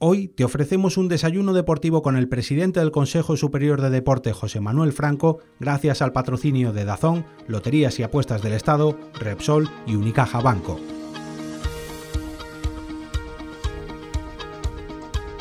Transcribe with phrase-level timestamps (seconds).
[0.00, 4.60] Hoy te ofrecemos un desayuno deportivo con el presidente del Consejo Superior de Deporte, José
[4.60, 10.40] Manuel Franco, gracias al patrocinio de Dazón, Loterías y Apuestas del Estado, Repsol y Unicaja
[10.40, 10.78] Banco.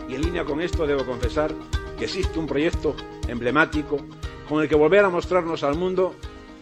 [0.09, 1.54] Y en línea con esto debo confesar
[2.00, 2.96] que existe un proyecto
[3.28, 4.00] emblemático
[4.50, 6.16] con el que volver a mostrarnos al mundo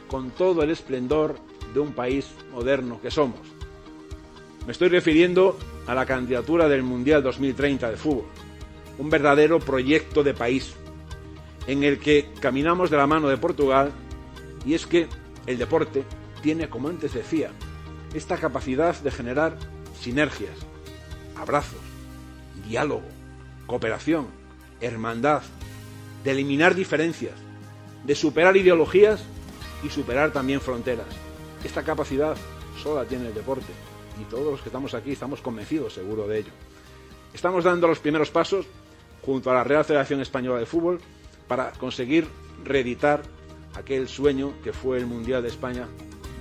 [0.09, 1.37] con todo el esplendor
[1.73, 3.39] de un país moderno que somos.
[4.65, 5.57] Me estoy refiriendo
[5.87, 8.25] a la candidatura del Mundial 2030 de fútbol,
[8.97, 10.73] un verdadero proyecto de país
[11.67, 13.91] en el que caminamos de la mano de Portugal
[14.65, 15.07] y es que
[15.45, 16.03] el deporte
[16.41, 17.51] tiene, como antes decía,
[18.13, 19.57] esta capacidad de generar
[19.99, 20.57] sinergias,
[21.35, 21.79] abrazos,
[22.67, 23.03] diálogo,
[23.65, 24.27] cooperación,
[24.81, 25.41] hermandad,
[26.23, 27.33] de eliminar diferencias,
[28.03, 29.23] de superar ideologías
[29.83, 31.07] y superar también fronteras.
[31.63, 32.35] Esta capacidad
[32.81, 33.73] solo la tiene el deporte
[34.19, 36.51] y todos los que estamos aquí estamos convencidos seguro de ello.
[37.33, 38.65] Estamos dando los primeros pasos
[39.21, 40.99] junto a la Real Federación Española de Fútbol
[41.47, 42.27] para conseguir
[42.63, 43.21] reeditar
[43.75, 45.87] aquel sueño que fue el Mundial de España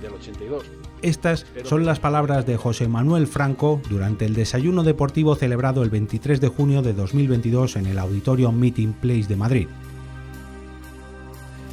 [0.01, 0.63] del 82.
[1.01, 6.41] Estas son las palabras de José Manuel Franco durante el desayuno deportivo celebrado el 23
[6.41, 9.67] de junio de 2022 en el Auditorio Meeting Place de Madrid.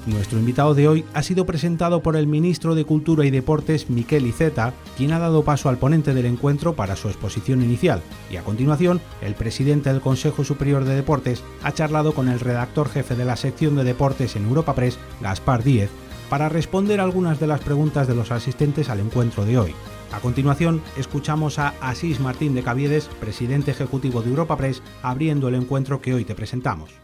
[0.05, 4.27] Nuestro invitado de hoy ha sido presentado por el ministro de Cultura y Deportes, Miquel
[4.27, 8.43] Iceta, quien ha dado paso al ponente del encuentro para su exposición inicial, y a
[8.43, 13.25] continuación, el presidente del Consejo Superior de Deportes ha charlado con el redactor jefe de
[13.25, 15.91] la sección de deportes en Europa Press, Gaspar Díez,
[16.29, 19.73] para responder algunas de las preguntas de los asistentes al encuentro de hoy.
[20.13, 25.55] A continuación, escuchamos a Asís Martín de Caviedes, presidente ejecutivo de Europa Press, abriendo el
[25.55, 27.02] encuentro que hoy te presentamos.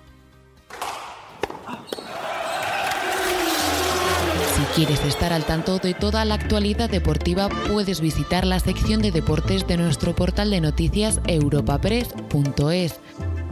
[4.74, 9.66] Quieres estar al tanto de toda la actualidad deportiva, puedes visitar la sección de deportes
[9.66, 13.00] de nuestro portal de noticias europapress.es.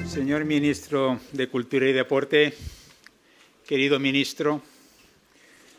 [0.09, 2.55] Señor ministro de Cultura y Deporte,
[3.67, 4.63] querido ministro,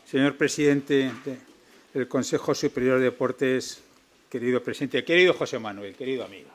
[0.06, 1.10] señor presidente
[1.92, 3.82] del Consejo Superior de Deportes,
[4.30, 6.48] querido presidente, querido José Manuel, querido amigo.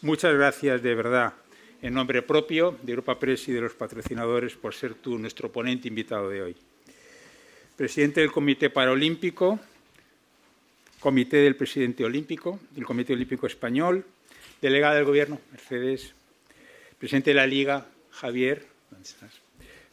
[0.00, 1.34] Muchas gracias de verdad
[1.82, 5.88] en nombre propio de Europa Press y de los patrocinadores por ser tú nuestro ponente
[5.88, 6.56] invitado de hoy
[7.76, 9.58] presidente del Comité Paralímpico,
[11.00, 14.04] Comité del Presidente Olímpico, del Comité Olímpico Español,
[14.60, 16.14] delegada del Gobierno, Mercedes,
[16.98, 18.66] presidente de la Liga, Javier,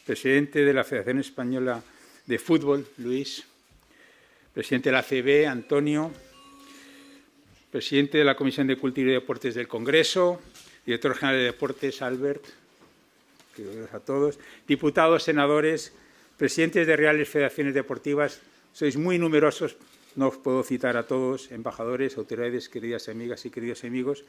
[0.06, 1.82] presidente de la Federación Española
[2.26, 3.44] de Fútbol, Luis,
[4.54, 6.12] presidente de la CB, Antonio,
[7.72, 10.42] presidente de la Comisión de Cultura y Deportes del Congreso,
[10.86, 12.44] director general de Deportes, Albert,
[13.58, 15.94] gracias a todos, diputados, senadores,
[16.40, 18.40] presidentes de reales federaciones deportivas,
[18.72, 19.76] sois muy numerosos,
[20.16, 24.24] no os puedo citar a todos, embajadores, autoridades, queridas amigas y queridos amigos,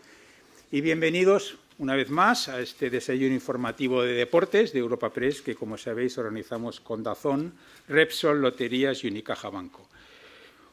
[0.74, 5.54] y bienvenidos una vez más a este desayuno informativo de deportes de Europa Press, que
[5.54, 7.54] como sabéis organizamos con Dazón,
[7.86, 9.86] Repsol, Loterías y Unicaja Banco.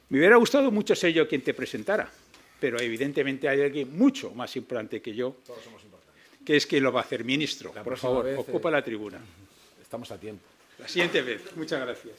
[0.10, 2.10] Me hubiera gustado mucho ser yo quien te presentara,
[2.60, 5.38] pero evidentemente hay alguien mucho más importante que yo,
[6.44, 7.74] que es quien lo va a hacer ministro.
[7.74, 9.22] Por favor, ocupa la tribuna.
[9.80, 10.57] Estamos a tiempo.
[10.80, 11.56] La siguiente vez.
[11.56, 12.16] Muchas gracias.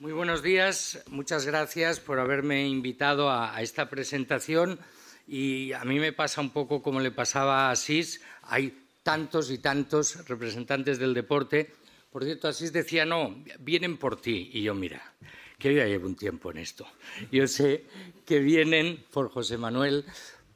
[0.00, 1.02] Muy buenos días.
[1.08, 4.78] Muchas gracias por haberme invitado a, esta presentación.
[5.26, 8.20] Y a mí me pasa un poco como le pasaba a Asís.
[8.42, 11.72] Hay tantos y tantos representantes del deporte.
[12.10, 14.50] Por cierto, Asís decía, no, vienen por ti.
[14.52, 15.14] Y yo, mira,
[15.58, 16.86] que yo ya llevo un tiempo en esto.
[17.30, 17.84] Yo sé
[18.26, 20.04] que vienen por José Manuel,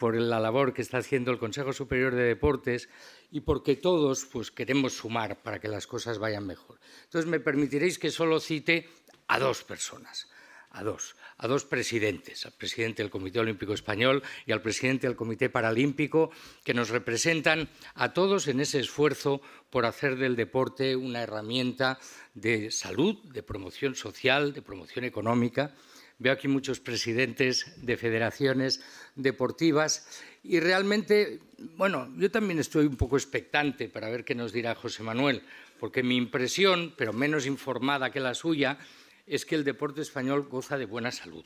[0.03, 2.89] por la labor que está haciendo el Consejo Superior de Deportes
[3.31, 6.81] y porque todos pues, queremos sumar para que las cosas vayan mejor.
[7.05, 8.89] Entonces, me permitiréis que solo cite
[9.29, 10.27] a dos personas,
[10.71, 15.15] a dos, a dos presidentes, al presidente del Comité Olímpico Español y al presidente del
[15.15, 16.33] Comité Paralímpico,
[16.65, 22.01] que nos representan a todos en ese esfuerzo por hacer del deporte una herramienta
[22.35, 25.77] de salud, de promoción social, de promoción económica.
[26.23, 28.81] Veo aquí muchos presidentes de federaciones
[29.17, 30.07] deportivas
[30.45, 31.41] y realmente,
[31.77, 35.43] bueno, yo también estoy un poco expectante para ver qué nos dirá José Manuel,
[35.81, 38.79] porque mi impresión, pero menos informada que la suya,
[39.27, 41.45] es que el deporte español goza de buena salud.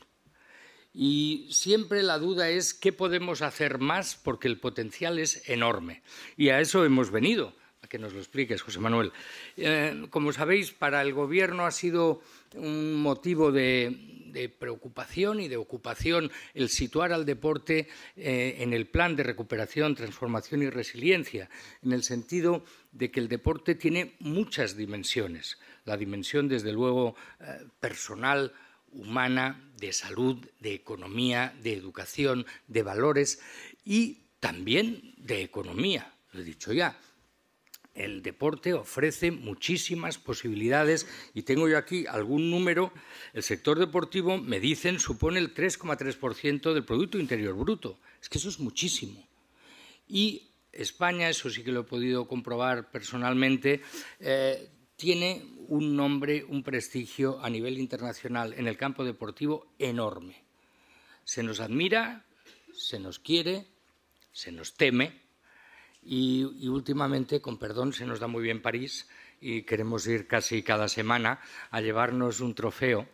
[0.93, 6.03] Y siempre la duda es qué podemos hacer más porque el potencial es enorme.
[6.35, 9.11] Y a eso hemos venido, a que nos lo expliques, José Manuel.
[9.55, 12.21] Eh, como sabéis, para el Gobierno ha sido
[12.53, 18.87] un motivo de, de preocupación y de ocupación el situar al deporte eh, en el
[18.87, 21.49] plan de recuperación, transformación y resiliencia,
[21.83, 25.57] en el sentido de que el deporte tiene muchas dimensiones.
[25.85, 28.53] La dimensión, desde luego, eh, personal,
[28.91, 33.39] humana, de salud, de economía, de educación, de valores
[33.85, 36.97] y también de economía, lo he dicho ya.
[37.97, 42.93] El deporte ofrece muchísimas posibilidades y tengo yo aquí algún número.
[43.33, 47.97] El sector deportivo, me dicen, supone el 3,3% del Producto Interior Bruto.
[48.21, 49.27] Es que eso es muchísimo.
[50.07, 53.81] Y España, eso sí que lo he podido comprobar personalmente,
[54.19, 60.43] eh, tiene un nombre, un prestigio a nivel internacional en el campo deportivo enorme.
[61.23, 62.25] Se nos admira,
[62.73, 63.65] se nos quiere,
[64.31, 65.26] se nos teme
[66.07, 69.07] y, últimamente, con perdón, se nos da muy bien París
[69.41, 71.39] y queremos ir casi cada semana
[71.69, 73.07] a llevarnos un trofeo.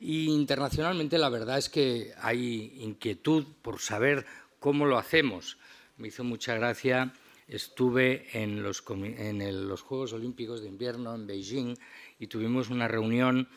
[0.00, 4.24] Y internacionalmente la verdad es que hay inquietud por saber
[4.60, 5.58] cómo lo hacemos.
[5.96, 7.12] Me hizo mucha gracia
[7.48, 11.74] estuve en los, Juegos Olímpicos de Invierno en Beijing
[12.18, 13.48] y tuvimos una reunión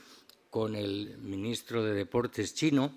[0.49, 2.93] con el ministro de Deportes chino,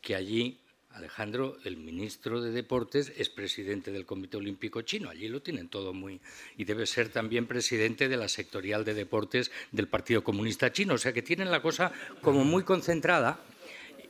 [0.00, 0.60] que allí,
[0.94, 5.10] Alejandro, el ministro de Deportes, es presidente del Comité Olímpico Chino.
[5.10, 6.20] Allí lo tienen todo muy.
[6.56, 10.94] Y debe ser también presidente de la sectorial de deportes del Partido Comunista Chino.
[10.94, 13.40] O sea que tienen la cosa como muy concentrada.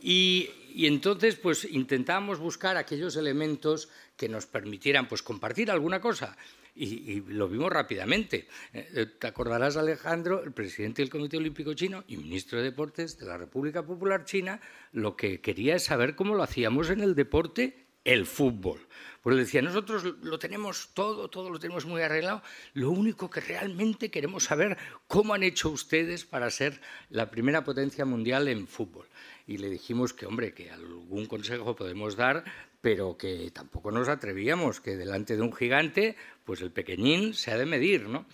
[0.01, 6.37] Y, entonces, pues intentamos buscar aquellos elementos que nos permitieran pues, compartir alguna cosa.
[6.75, 8.49] Y, lo vimos rápidamente.
[8.73, 13.27] Eh, te acordarás, Alejandro, el presidente del Comité Olímpico Chino y ministro de Deportes de
[13.27, 14.61] la República Popular China,
[14.93, 18.81] lo que quería es saber cómo lo hacíamos en el deporte, el fútbol.
[19.23, 22.43] Pues decía, nosotros lo tenemos todo, todo lo tenemos muy arreglado.
[22.73, 24.77] Lo único que realmente queremos saber
[25.07, 26.81] cómo han hecho ustedes para ser
[27.11, 29.07] la primera potencia mundial en fútbol
[29.47, 32.45] y le dijimos que, hombre, que algún consejo podemos dar,
[32.83, 37.57] pero que tampoco nos atrevíamos, que delante de un gigante, pues el pequeñín se ha
[37.57, 38.27] de medir, ¿no?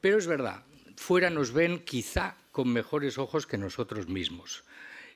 [0.00, 0.64] Pero es verdad,
[0.96, 4.64] fuera nos ven quizá con mejores ojos que nosotros mismos.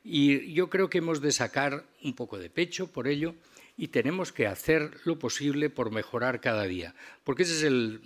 [0.05, 3.35] Y yo creo que hemos de sacar un poco de pecho por ello
[3.77, 6.95] y tenemos que hacer lo posible por mejorar cada día,
[7.25, 8.01] porque ese es el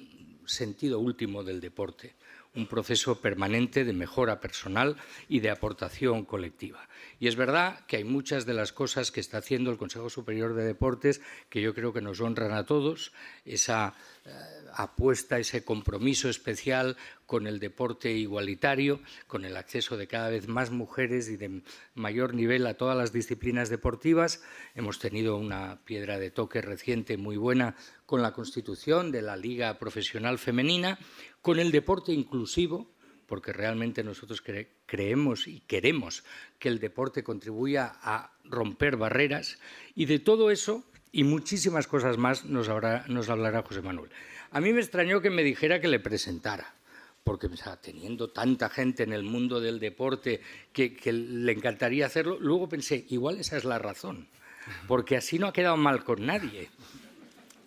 [0.46, 2.14] sentido último del deporte
[2.54, 4.96] un proceso permanente de mejora personal
[5.28, 6.88] y de aportación colectiva.
[7.18, 10.54] Y es verdad que hay muchas de las cosas que está haciendo el Consejo Superior
[10.54, 13.12] de Deportes que yo creo que nos honran a todos,
[13.44, 13.94] esa
[14.24, 14.30] eh,
[14.74, 16.96] apuesta, ese compromiso especial
[17.26, 21.62] con el deporte igualitario, con el acceso de cada vez más mujeres y de
[21.94, 24.42] mayor nivel a todas las disciplinas deportivas.
[24.74, 29.78] Hemos tenido una piedra de toque reciente muy buena con la constitución de la Liga
[29.78, 30.98] Profesional Femenina,
[31.42, 32.90] con el deporte inclusivo,
[33.26, 34.42] porque realmente nosotros
[34.86, 36.24] creemos y queremos
[36.58, 39.58] que el deporte contribuya a romper barreras,
[39.94, 44.10] y de todo eso y muchísimas cosas más nos, hablará José Manuel.
[44.50, 46.74] A mí me extrañó que me dijera que le presentara,
[47.24, 47.48] porque
[47.80, 50.40] teniendo tanta gente en el mundo del deporte
[50.72, 54.28] que le encantaría hacerlo, luego pensé, igual esa es la razón,
[54.86, 56.70] porque así no ha quedado mal con nadie.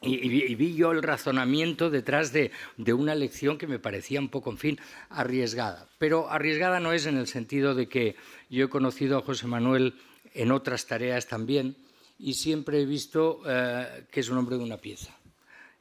[0.06, 2.52] Y, vi yo el razonamiento detrás de,
[2.94, 4.80] una elección que me parecía un poco, en fin,
[5.10, 5.88] arriesgada.
[5.98, 8.16] Pero arriesgada no es en el sentido de que
[8.50, 9.96] yo he conocido a José Manuel
[10.34, 11.76] en otras tareas también
[12.20, 15.16] y siempre he visto eh, que es un hombre de una pieza.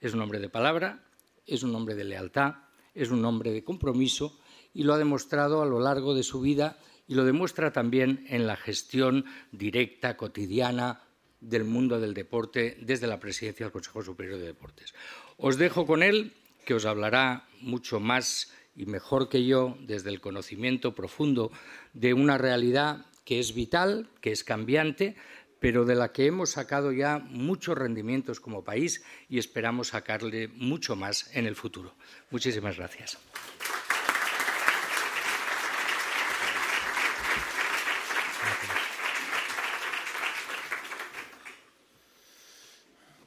[0.00, 1.04] Es un hombre de palabra,
[1.46, 2.54] es un hombre de lealtad,
[2.94, 4.38] es un hombre de compromiso
[4.72, 8.46] y lo ha demostrado a lo largo de su vida y lo demuestra también en
[8.46, 11.03] la gestión directa, cotidiana,
[11.44, 14.94] del mundo del deporte desde la presidencia del Consejo Superior de Deportes.
[15.36, 16.32] Os dejo con él,
[16.64, 21.52] que os hablará mucho más y mejor que yo desde el conocimiento profundo
[21.92, 25.16] de una realidad que es vital, que es cambiante,
[25.60, 30.96] pero de la que hemos sacado ya muchos rendimientos como país y esperamos sacarle mucho
[30.96, 31.94] más en el futuro.
[32.30, 33.18] Muchísimas gracias.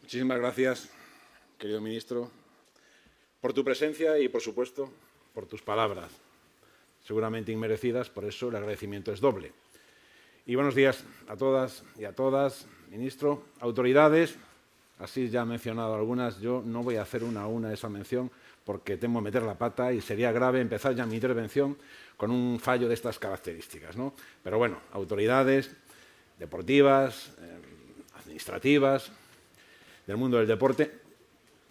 [0.07, 0.89] Muchísimas gracias,
[1.57, 2.31] querido ministro,
[3.41, 4.89] por tu presencia y, por supuesto,
[5.33, 6.09] por tus palabras,
[7.05, 9.51] seguramente inmerecidas, por eso el agradecimiento es doble.
[10.45, 14.37] Y buenos días a todas y a todas, ministro, autoridades,
[14.97, 18.31] así ya ha mencionado algunas, yo no voy a hacer una a una esa mención
[18.63, 21.77] porque temo meter la pata y sería grave empezar ya mi intervención
[22.15, 23.97] con un fallo de estas características.
[23.97, 24.13] ¿no?
[24.41, 25.69] Pero bueno, autoridades
[26.39, 27.59] deportivas, eh,
[28.21, 29.11] administrativas,
[30.07, 30.91] del mundo del deporte.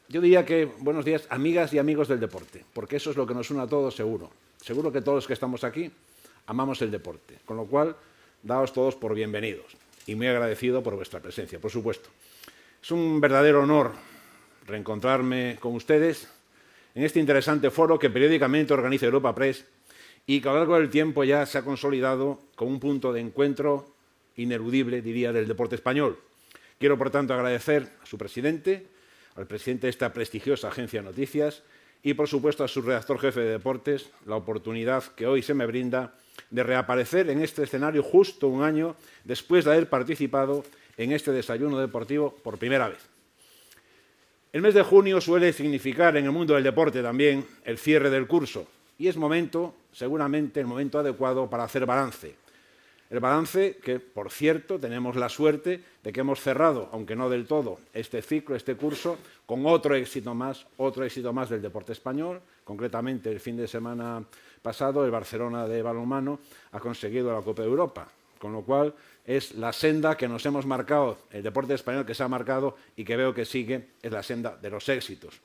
[0.08, 3.34] Yo diría que, buenos días, amigas y amigos del deporte, porque eso es lo que
[3.34, 4.30] nos une a todos seguro.
[4.62, 5.90] Seguro que todos los que estamos aquí
[6.46, 7.96] amamos el deporte, con lo cual,
[8.42, 9.76] daos todos por bienvenidos
[10.06, 12.08] y muy agradecido por vuestra presencia, por supuesto.
[12.80, 13.92] Es un verdadero honor
[14.66, 16.28] reencontrarme con ustedes
[16.94, 19.64] en este interesante foro que periódicamente organiza Europa Press
[20.26, 23.20] y que a lo largo del tiempo ya se ha consolidado como un punto de
[23.20, 23.88] encuentro
[24.36, 26.18] ineludible, diría, del deporte español
[26.78, 28.86] Quiero, por tanto, agradecer a su presidente,
[29.34, 31.62] al presidente de esta prestigiosa agencia de noticias
[32.02, 35.66] y, por supuesto, a su redactor jefe de deportes, la oportunidad que hoy se me
[35.66, 36.14] brinda
[36.50, 40.64] de reaparecer en este escenario justo un año después de haber participado
[40.96, 43.08] en este desayuno deportivo por primera vez.
[44.52, 48.26] El mes de junio suele significar en el mundo del deporte también el cierre del
[48.26, 48.66] curso
[48.98, 52.34] y es momento, seguramente, el momento adecuado para hacer balance.
[53.08, 57.46] El balance que, por cierto, tenemos la suerte de que hemos cerrado, aunque no del
[57.46, 62.40] todo, este ciclo, este curso, con otro éxito más, otro éxito más del deporte español.
[62.64, 64.24] Concretamente, el fin de semana
[64.60, 66.40] pasado, el Barcelona de balonmano
[66.72, 68.08] ha conseguido la Copa de Europa,
[68.40, 68.92] con lo cual
[69.24, 73.04] es la senda que nos hemos marcado, el deporte español que se ha marcado y
[73.04, 75.40] que veo que sigue, es la senda de los éxitos.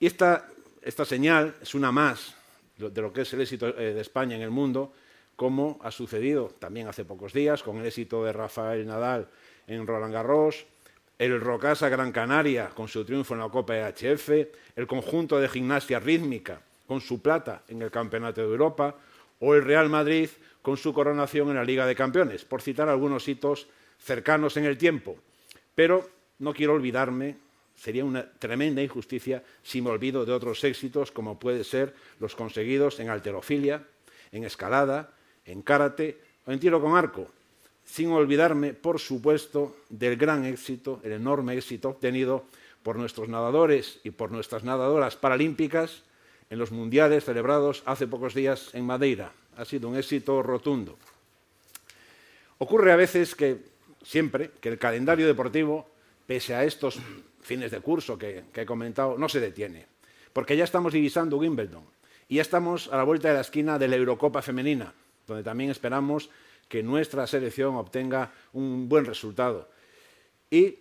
[0.00, 0.48] Y esta,
[0.82, 2.34] esta señal es una más
[2.78, 4.92] de lo que es el éxito eh, de España en el mundo,
[5.40, 9.26] como ha sucedido también hace pocos días con el éxito de Rafael Nadal
[9.66, 10.66] en Roland Garros,
[11.18, 14.28] el Rocasa Gran Canaria con su triunfo en la Copa EHF,
[14.76, 18.94] el conjunto de gimnasia rítmica con su plata en el Campeonato de Europa,
[19.38, 20.28] o el Real Madrid
[20.60, 23.66] con su coronación en la Liga de Campeones, por citar algunos hitos
[23.98, 25.16] cercanos en el tiempo.
[25.74, 26.06] Pero
[26.40, 27.38] no quiero olvidarme,
[27.74, 33.00] sería una tremenda injusticia si me olvido de otros éxitos como pueden ser los conseguidos
[33.00, 33.86] en alterofilia,
[34.32, 35.14] en escalada,
[35.50, 37.26] en karate o en tiro con arco,
[37.84, 42.46] sin olvidarme, por supuesto, del gran éxito, el enorme éxito obtenido
[42.82, 46.02] por nuestros nadadores y por nuestras nadadoras paralímpicas
[46.48, 49.32] en los mundiales celebrados hace pocos días en Madeira.
[49.56, 50.96] Ha sido un éxito rotundo.
[52.58, 53.58] Ocurre a veces que,
[54.02, 55.88] siempre, que el calendario deportivo,
[56.26, 56.98] pese a estos
[57.42, 59.86] fines de curso que, que he comentado, no se detiene,
[60.32, 61.84] porque ya estamos divisando Wimbledon
[62.28, 64.94] y ya estamos a la vuelta de la esquina de la Eurocopa femenina
[65.30, 66.28] donde también esperamos
[66.68, 69.70] que nuestra selección obtenga un buen resultado.
[70.50, 70.78] Y,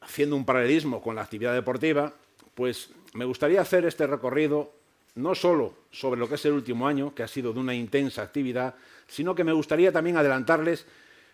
[0.00, 2.12] haciendo un paralelismo con la actividad deportiva,
[2.54, 4.72] pues me gustaría hacer este recorrido
[5.14, 8.22] no solo sobre lo que es el último año, que ha sido de una intensa
[8.22, 8.74] actividad,
[9.08, 10.86] sino que me gustaría también adelantarles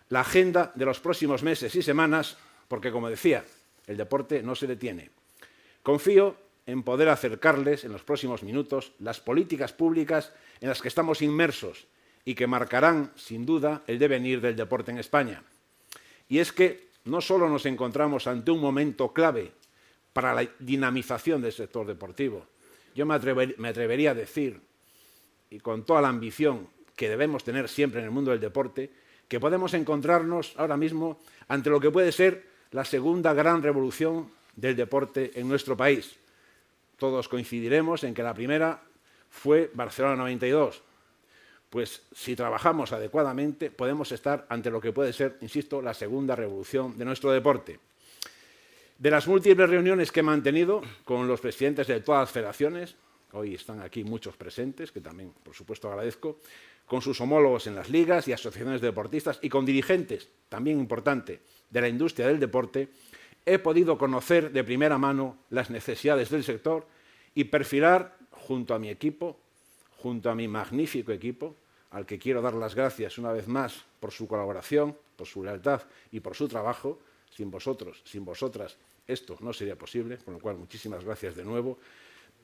[0.07, 2.37] la agenda de los próximos meses y semanas,
[2.69, 3.43] porque, como decía,
[3.87, 5.09] el deporte no se detiene.
[5.81, 11.21] Confío en poder acercarles en los próximos minutos las políticas públicas en las que estamos
[11.21, 11.87] inmersos
[12.25, 15.43] y que marcarán, sin duda, el devenir del deporte en España.
[16.29, 19.51] Y es que no solo nos encontramos ante un momento clave
[20.13, 22.45] para la dinamización del sector deportivo,
[22.95, 24.61] yo me, atrevería a decir,
[25.49, 28.91] y con toda la ambición que debemos tener siempre en el mundo del deporte,
[29.27, 34.75] que podemos encontrarnos ahora mismo ante lo que puede ser la segunda gran revolución del
[34.75, 36.15] deporte en nuestro país.
[36.97, 38.81] Todos coincidiremos en que la primera
[39.29, 40.81] fue Barcelona 92,
[41.73, 46.95] pues si trabajamos adecuadamente podemos estar ante lo que puede ser, insisto, la segunda revolución
[46.99, 47.79] de nuestro deporte.
[48.99, 52.95] De las múltiples reuniones que he mantenido con los presidentes de todas las federaciones,
[53.31, 56.37] hoy están aquí muchos presentes, que también, por supuesto, agradezco,
[56.85, 61.39] con sus homólogos en las ligas y asociaciones de deportistas y con dirigentes, también importante,
[61.71, 62.89] de la industria del deporte,
[63.47, 66.85] he podido conocer de primera mano las necesidades del sector
[67.33, 69.39] y perfilar, junto a mi equipo,
[69.97, 71.55] junto a mi magnífico equipo,
[71.93, 75.81] al que quiero dar las gracias una vez más por su colaboración, por su lealtad
[76.11, 76.99] y por su trabajo.
[77.29, 78.75] Sin vosotros, sin vosotras,
[79.07, 81.77] esto no sería posible, con lo cual muchísimas gracias de nuevo.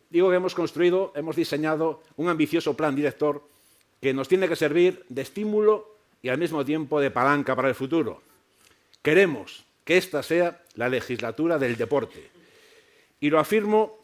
[0.10, 3.44] Digo que hemos construido, hemos diseñado un ambicioso plan director
[4.02, 7.76] que nos tiene que servir de estímulo y al mismo tiempo de palanca para el
[7.76, 8.22] futuro.
[9.02, 12.30] Queremos que esta sea la legislatura del deporte.
[13.20, 13.98] Y lo afirmo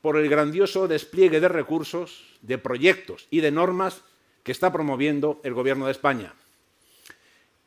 [0.00, 4.02] por el grandioso despliegue de recursos, de proyectos y de normas
[4.48, 6.32] que está promoviendo el Gobierno de España.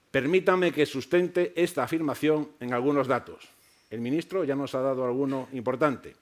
[0.10, 3.48] Permítame que sustente esta afirmación en algunos datos.
[3.92, 6.16] El ministro ya nos ha dado alguno importante.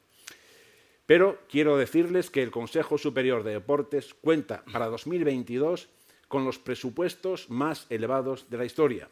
[1.06, 5.88] Pero quiero decirles que el Consejo Superior de Deportes cuenta para 2022
[6.28, 9.08] con los presupuestos más elevados de la historia.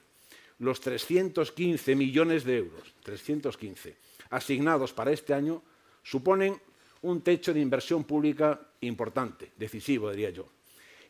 [0.60, 3.96] Los 315 millones de euros, 315,
[4.32, 5.64] asignados para este año,
[6.04, 6.60] suponen
[7.04, 10.57] un techo de inversión pública importante, decisivo, diría yo.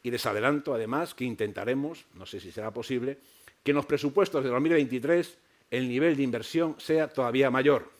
[0.08, 3.18] Y les adelanto, además, que intentaremos, no sé si será posible,
[3.62, 5.38] que en los presupuestos de 2023
[5.70, 7.92] el nivel de inversión sea todavía mayor.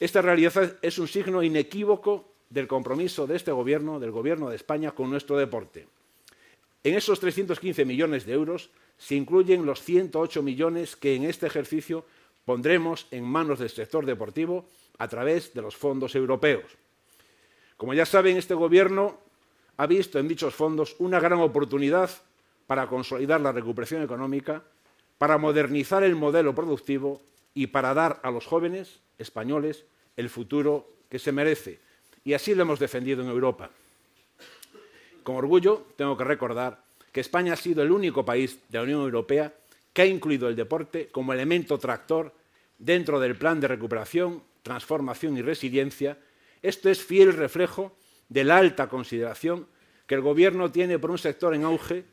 [0.00, 4.92] Esta realidad es un signo inequívoco del compromiso de este Gobierno, del Gobierno de España,
[4.92, 5.86] con nuestro deporte.
[6.82, 12.06] En esos 315 millones de euros se incluyen los 108 millones que en este ejercicio
[12.46, 14.64] pondremos en manos del sector deportivo
[14.96, 16.64] a través de los fondos europeos.
[17.76, 19.18] Como ya saben, este Gobierno
[19.76, 22.10] ha visto en dichos fondos una gran oportunidad
[22.66, 24.62] para consolidar la recuperación económica,
[25.18, 27.20] para modernizar el modelo productivo
[27.54, 29.84] y para dar a los jóvenes españoles
[30.16, 31.80] el futuro que se merece.
[32.24, 33.70] Y así lo hemos defendido en Europa.
[35.22, 39.02] Con orgullo tengo que recordar que España ha sido el único país de la Unión
[39.02, 39.52] Europea
[39.92, 42.32] que ha incluido el deporte como elemento tractor
[42.78, 46.18] dentro del plan de recuperación, transformación y resiliencia.
[46.62, 47.94] Esto es fiel reflejo
[48.32, 49.66] de la alta consideración
[50.06, 52.04] que el Gobierno tiene por un sector en auge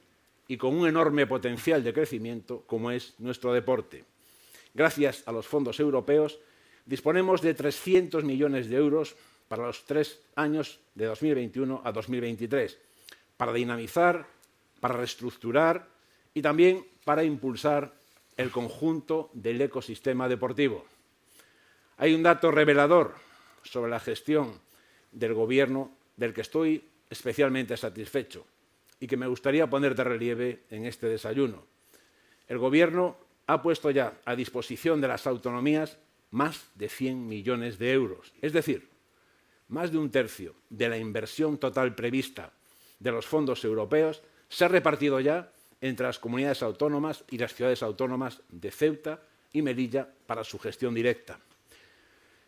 [0.50, 4.04] y con un enorme potencial de crecimiento como es nuestro deporte.
[4.74, 6.40] Gracias a los fondos europeos
[6.86, 9.16] disponemos de 300 millones de euros
[9.48, 12.78] para los tres años de 2021 a 2023,
[13.38, 14.28] para dinamizar,
[14.82, 15.88] para reestructurar
[16.34, 17.94] y también para impulsar
[18.36, 20.86] el conjunto del ecosistema deportivo.
[21.98, 23.16] Hay un dato revelador
[23.64, 24.60] sobre la gestión
[25.12, 28.46] del Gobierno del que estoy especialmente satisfecho
[29.00, 31.66] y que me gustaría poner de relieve en este desayuno.
[32.48, 35.98] El Gobierno ha puesto ya a disposición de las autonomías
[36.32, 38.90] más de 100 millones de euros, es decir,
[39.70, 42.52] más de un tercio de la inversión total prevista
[43.00, 47.82] de los fondos europeos se ha repartido ya entre las comunidades autónomas y las ciudades
[47.82, 49.22] autónomas de Ceuta
[49.54, 51.40] y Melilla para su gestión directa.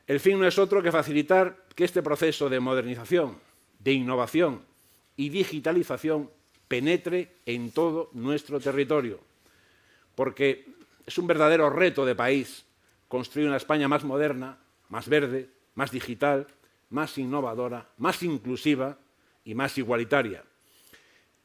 [0.06, 3.40] El fin no es otro que facilitar que este proceso de modernización,
[3.84, 4.62] de innovación
[5.18, 6.30] y digitalización
[6.68, 9.20] penetre en todo nuestro territorio,
[10.16, 10.66] porque
[11.06, 12.66] es un verdadero reto de país
[13.08, 14.58] construir una España más moderna,
[14.90, 16.48] más verde, más digital,
[16.90, 18.98] más innovadora, más inclusiva
[19.44, 20.44] y más igualitaria.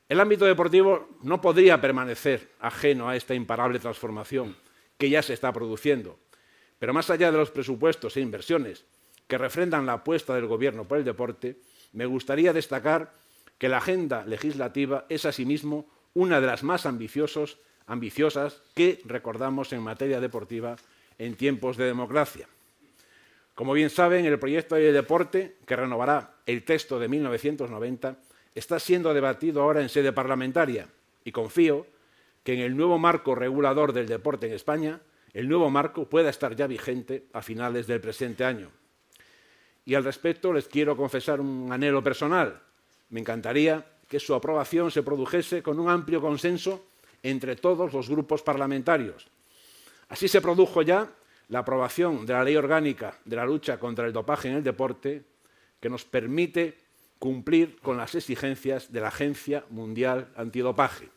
[0.08, 4.54] El ámbito deportivo no podría permanecer ajeno a esta imparable transformación
[4.98, 6.18] que ya se está produciendo.
[6.78, 8.84] Pero más allá de los presupuestos e inversiones
[9.26, 11.56] que refrendan la apuesta del Gobierno por el deporte,
[11.92, 13.12] me gustaría destacar
[13.58, 20.20] que la agenda legislativa es asimismo una de las más ambiciosas que recordamos en materia
[20.20, 20.76] deportiva
[21.18, 22.48] en tiempos de democracia.
[23.54, 28.16] Como bien saben, el proyecto de deporte, que renovará el texto de 1990,
[28.54, 30.88] está siendo debatido ahora en sede parlamentaria
[31.24, 31.86] y confío
[32.44, 35.00] que en el nuevo marco regulador del deporte en España,
[35.32, 38.70] el nuevo marco pueda estar ya vigente a finales del presente año.
[39.86, 42.60] Y al respecto les quiero confesar un anhelo personal.
[43.10, 46.84] Me encantaría que su aprobación se produjese con un amplio consenso
[47.22, 49.28] entre todos los grupos parlamentarios.
[50.08, 51.08] Así se produjo ya
[51.48, 55.22] la aprobación de la Ley Orgánica de la lucha contra el dopaje en el deporte,
[55.80, 56.78] que nos permite
[57.18, 61.08] cumplir con las exigencias de la Agencia Mundial Antidopaje.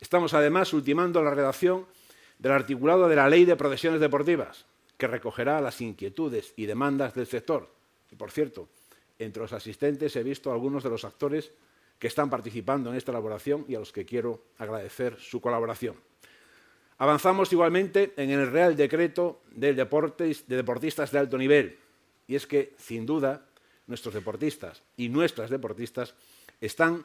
[0.00, 1.86] Estamos además ultimando la redacción
[2.38, 7.26] del articulado de la Ley de Profesiones Deportivas, que recogerá las inquietudes y demandas del
[7.26, 7.68] sector.
[8.10, 8.68] Y, por cierto,
[9.18, 11.52] entre los asistentes he visto a algunos de los actores
[11.98, 15.96] que están participando en esta elaboración y a los que quiero agradecer su colaboración.
[16.98, 21.78] Avanzamos igualmente en el Real Decreto de Deportistas de Alto Nivel,
[22.26, 23.46] y es que, sin duda,
[23.86, 26.14] nuestros deportistas y nuestras deportistas
[26.60, 27.04] están,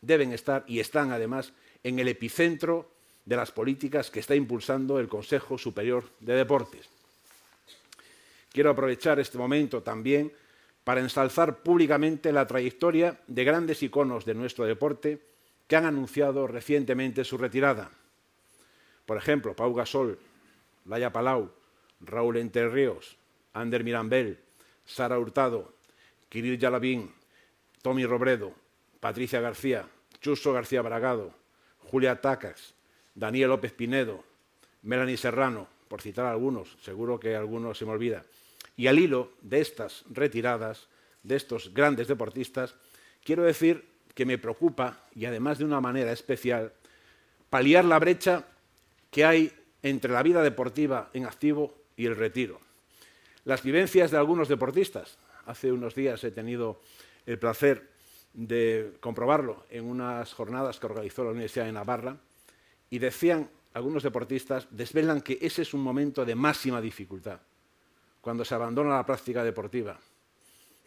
[0.00, 2.90] deben estar y están además en el epicentro
[3.24, 6.88] de las políticas que está impulsando el Consejo Superior de Deportes.
[8.54, 10.32] Quiero aprovechar este momento también
[10.84, 15.20] para ensalzar públicamente la trayectoria de grandes iconos de nuestro deporte
[15.66, 17.90] que han anunciado recientemente su retirada.
[19.06, 20.20] Por ejemplo, Pau Gasol,
[20.86, 21.50] Laia Palau,
[21.98, 23.16] Raúl Entre Ríos,
[23.54, 24.38] Ander Mirambel,
[24.84, 25.74] Sara Hurtado,
[26.28, 27.12] Kirill Yalavín,
[27.82, 28.54] Tommy Robredo,
[29.00, 29.88] Patricia García,
[30.20, 31.34] Chuso García Bragado,
[31.90, 32.74] Julia Tacas,
[33.16, 34.22] Daniel López Pinedo,
[34.82, 38.24] Melanie Serrano, por citar algunos, seguro que alguno se me olvida.
[38.76, 40.88] Y al hilo de estas retiradas,
[41.22, 42.74] de estos grandes deportistas,
[43.22, 43.84] quiero decir
[44.14, 46.72] que me preocupa, y además de una manera especial,
[47.50, 48.46] paliar la brecha
[49.10, 52.60] que hay entre la vida deportiva en activo y el retiro.
[53.44, 56.80] Las vivencias de algunos deportistas, Hace unos días he tenido
[57.26, 57.90] el placer
[58.32, 62.16] de comprobarlo en unas jornadas que organizó la Universidad de Navarra
[62.90, 67.40] y decían algunos deportistas, desvelan que ese es un momento de máxima dificultad,
[68.24, 70.00] cuando se abandona la práctica deportiva.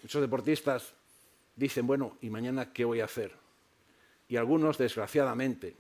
[0.02, 0.92] Muchos deportistas
[1.56, 3.32] dicen, bueno, ¿y mañana qué voy a hacer?
[4.28, 5.76] Y algunos, desgraciadamente,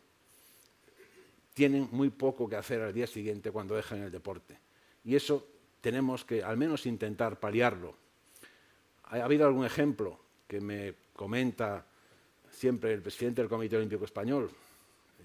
[1.55, 4.55] tienen muy poco que hacer al día siguiente cuando dejan el deporte.
[5.03, 5.47] Y eso
[5.81, 7.95] tenemos que al menos intentar paliarlo
[9.05, 11.83] ha habido algún ejemplo que me comenta
[12.51, 14.51] siempre el presidente del Comité Olímpico Español,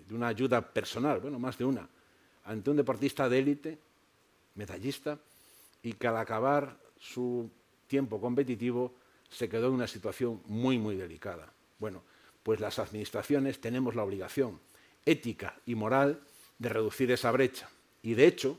[0.08, 1.86] de una ayuda personal, bueno, más de una,
[2.44, 3.78] ante un deportista de élite,
[4.54, 5.18] medallista,
[5.82, 7.50] y que al acabar su
[7.86, 8.94] tiempo competitivo
[9.28, 11.52] se quedó en una situación muy, muy delicada.
[11.78, 12.02] Bueno,
[12.42, 14.60] pues las administraciones tenemos la obligación
[15.04, 16.20] ética y moral
[16.58, 17.68] de reducir esa brecha.
[18.02, 18.58] Y de hecho,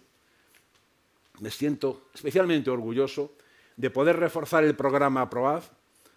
[1.40, 3.34] me siento especialmente orgulloso
[3.78, 5.64] de poder reforzar el programa PROAD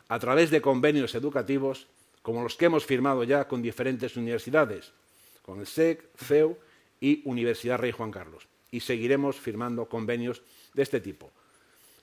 [0.08, 1.86] a través de convenios educativos
[2.22, 4.92] como los que hemos firmado ya con diferentes universidades,
[5.42, 6.58] con el SEC, CEU
[7.00, 8.48] y Universidad Rey Juan Carlos.
[8.70, 10.42] Y seguiremos firmando convenios
[10.76, 11.32] de este tipo.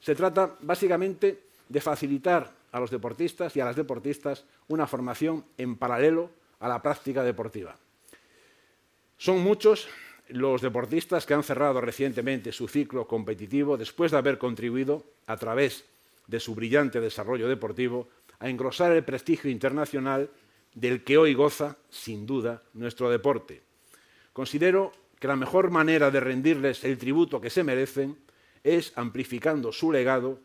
[0.02, 5.78] Se trata básicamente de facilitar a los deportistas y a las deportistas una formación en
[5.78, 7.78] paralelo a la práctica deportiva.
[9.18, 9.88] Son muchos
[10.30, 15.86] los deportistas que han cerrado recientemente su ciclo competitivo después de haber contribuido, a través
[16.28, 18.08] de su brillante desarrollo deportivo,
[18.40, 20.30] a engrosar el prestigio internacional
[20.74, 23.62] del que hoy goza, sin duda, nuestro deporte.
[24.34, 28.18] Considero que la mejor manera de rendirles el tributo que se merecen
[28.64, 30.40] es amplificando su legado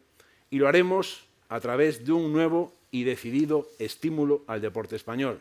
[0.51, 5.41] y lo haremos a través de un nuevo y decidido estímulo al deporte español.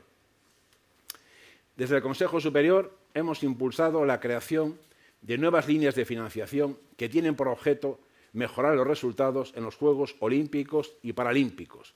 [1.76, 4.78] Desde el Consejo Superior hemos impulsado la creación
[5.22, 8.00] de nuevas líneas de financiación que tienen por objeto
[8.34, 11.96] mejorar los resultados en los Juegos Olímpicos y Paralímpicos.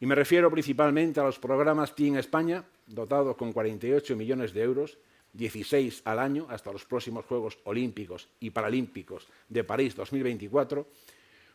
[0.00, 4.98] Y me refiero principalmente a los programas Team España, dotados con 48 millones de euros,
[5.32, 10.86] 16 al año hasta los próximos Juegos Olímpicos y Paralímpicos de París 2024,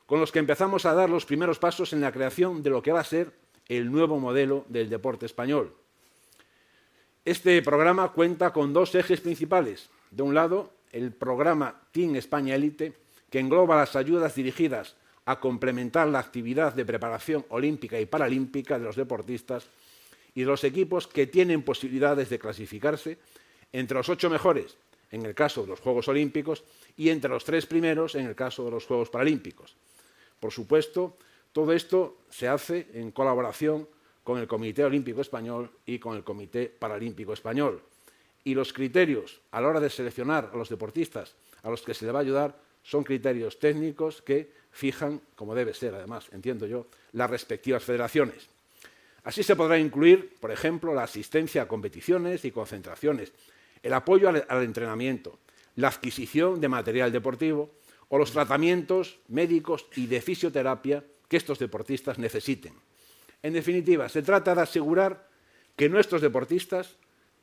[0.06, 2.92] con los que empezamos a dar los primeros pasos en la creación de lo que
[2.92, 3.32] va a ser
[3.68, 5.74] el nuevo modelo del deporte español,
[7.26, 9.90] este programa cuenta con dos ejes principales.
[10.12, 12.94] De un lado, el programa Team España Elite,
[13.30, 18.84] que engloba las ayudas dirigidas a complementar la actividad de preparación olímpica y paralímpica de
[18.84, 19.66] los deportistas
[20.36, 23.18] y de los equipos que tienen posibilidades de clasificarse
[23.74, 24.78] entre los ocho mejores,
[25.12, 26.64] en el caso de los Juegos Olímpicos,
[26.96, 29.76] y entre los tres primeros, en el caso de los Juegos Paralímpicos.
[30.40, 31.18] Por supuesto,
[31.52, 33.88] todo esto se hace en colaboración
[34.24, 37.82] con el Comité Olímpico Español y con el Comité Paralímpico Español.
[38.44, 42.06] Y los criterios a la hora de seleccionar a los deportistas a los que se
[42.06, 46.88] le va a ayudar son criterios técnicos que fijan, como debe ser además, entiendo yo,
[47.14, 48.50] las respectivas federaciones.
[49.24, 53.32] Así se podrá incluir, por ejemplo, la asistencia a competiciones y concentraciones,
[53.84, 55.38] el apoyo al, entrenamiento,
[55.76, 57.70] la adquisición de material deportivo
[58.08, 62.74] o los tratamientos médicos y de fisioterapia que estos deportistas necesiten.
[63.44, 65.28] En definitiva, se trata de asegurar
[65.76, 66.96] que nuestros deportistas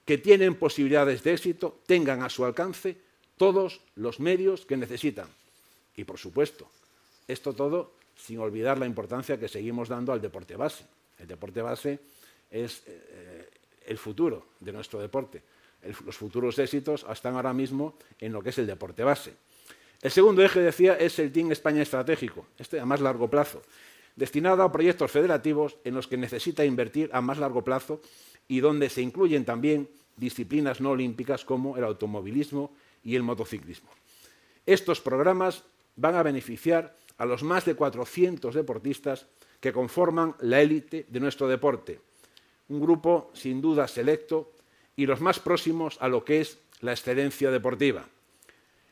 [0.07, 2.96] que tienen posibilidades de éxito tengan a su alcance
[3.37, 5.29] todos los medios que necesitan.
[5.96, 6.70] Y, por supuesto,
[7.29, 10.85] esto todo sin olvidar la importancia que seguimos dando al deporte base.
[11.18, 11.98] El deporte base
[12.50, 13.48] es eh,
[13.87, 15.42] el futuro de nuestro deporte.
[16.04, 19.34] Los futuros éxitos están ahora mismo en lo que es el deporte base.
[20.02, 23.62] El segundo eje, decía, es el Team España Estratégico, este a más largo plazo
[24.16, 28.00] destinado a proyectos federativos en los que necesita invertir a más largo plazo
[28.48, 33.88] y donde se incluyen también disciplinas no olímpicas como el automovilismo y el motociclismo.
[34.66, 35.64] Estos programas
[35.96, 39.26] van a beneficiar a los más de 400 deportistas
[39.60, 42.00] que conforman la élite de nuestro deporte,
[42.68, 44.52] un grupo sin duda selecto
[45.00, 48.04] y los más próximos a lo que es la excelencia deportiva,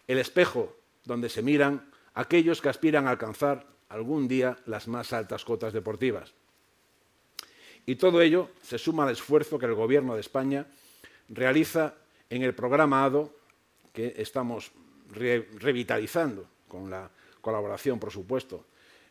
[0.06, 5.44] el espejo donde se miran aquellos que aspiran a alcanzar algún día las más altas
[5.44, 6.32] cotas deportivas.
[7.84, 10.64] Y todo ello se suma al esfuerzo que el Gobierno de España
[11.28, 11.92] realiza
[12.30, 13.36] en el programa ADO,
[13.92, 14.72] que estamos
[15.10, 17.10] revitalizando con la
[17.42, 18.64] colaboración, por supuesto,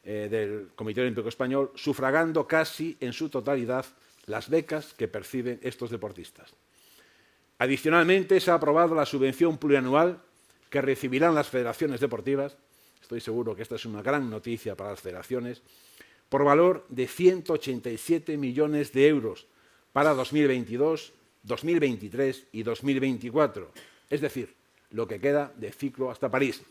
[0.03, 3.85] eh, del Comité Olímpico Español, sufragando casi en su totalidad
[4.25, 6.55] las becas que perciben estos deportistas.
[7.59, 10.21] Adicionalmente, se ha aprobado la subvención plurianual
[10.69, 12.57] que recibirán las federaciones deportivas.
[13.01, 15.61] Estoy seguro que esta es una gran noticia para las federaciones,
[16.29, 19.47] por valor de 187 millones de euros
[19.93, 23.71] para 2022, 2023 y 2024,
[24.09, 24.53] es decir,
[24.91, 26.61] lo que queda de ciclo hasta París.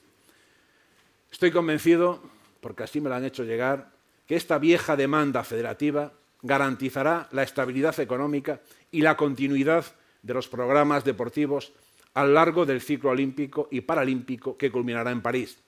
[1.33, 2.22] Estoy convencido,
[2.61, 3.90] porque así me lo han hecho llegar,
[4.27, 9.85] que esta vieja demanda federativa garantizará la estabilidad económica y la continuidad
[10.27, 11.73] de los programas deportivos
[12.15, 15.59] a lo largo del ciclo olímpico y paralímpico que culminará en París.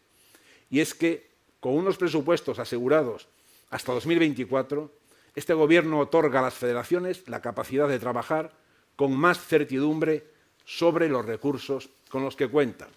[0.69, 3.29] Y es que, con unos presupuestos asegurados
[3.71, 4.91] hasta 2024,
[5.35, 8.53] este Gobierno otorga a las federaciones la capacidad de trabajar
[8.97, 10.27] con más certidumbre
[10.65, 12.89] sobre los recursos con los que cuentan.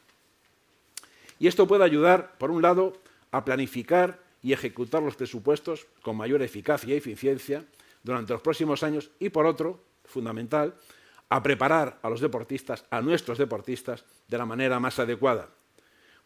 [1.37, 2.97] Y esto puede ayudar, por un lado,
[3.31, 7.65] a planificar y ejecutar los presupuestos con mayor eficacia y eficiencia
[8.03, 10.73] durante los próximos años y, por otro, fundamental,
[11.31, 15.47] a preparar a los deportistas, a nuestros deportistas, de la manera más adecuada.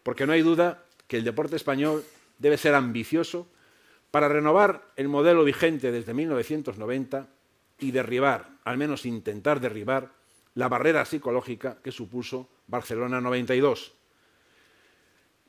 [0.02, 2.04] Porque no hay duda que el deporte español
[2.38, 3.46] debe ser ambicioso
[4.10, 7.28] para renovar el modelo vigente desde 1990
[7.78, 10.10] y derribar, al menos intentar derribar,
[10.54, 13.92] la barrera psicológica que supuso Barcelona 92.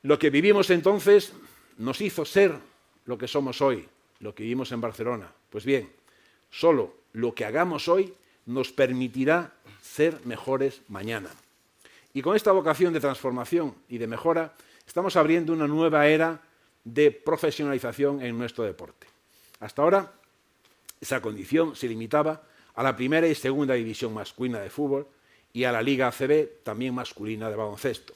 [0.04, 1.34] Lo que vivimos entonces
[1.80, 2.54] nos hizo ser
[3.06, 3.89] lo que somos hoy,
[4.20, 5.32] lo que vivimos en Barcelona.
[5.50, 5.91] Pues bien,
[6.52, 8.13] solo lo que hagamos hoy
[8.47, 11.29] nos permitirá ser mejores mañana.
[12.13, 14.55] Y con esta vocación de transformación y de mejora,
[14.88, 16.41] estamos abriendo una nueva era
[16.83, 19.05] de profesionalización en nuestro deporte.
[19.60, 20.13] Hasta ahora,
[20.99, 22.41] esa condición se limitaba
[22.73, 25.07] a la primera y segunda división masculina de fútbol
[25.51, 28.13] y a la Liga ACB, también masculina de baloncesto.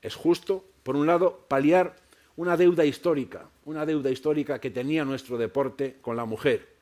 [0.00, 1.96] Es justo, por un lado, paliar
[2.36, 6.75] una deuda histórica, una deuda histórica que tenía nuestro deporte con la mujer,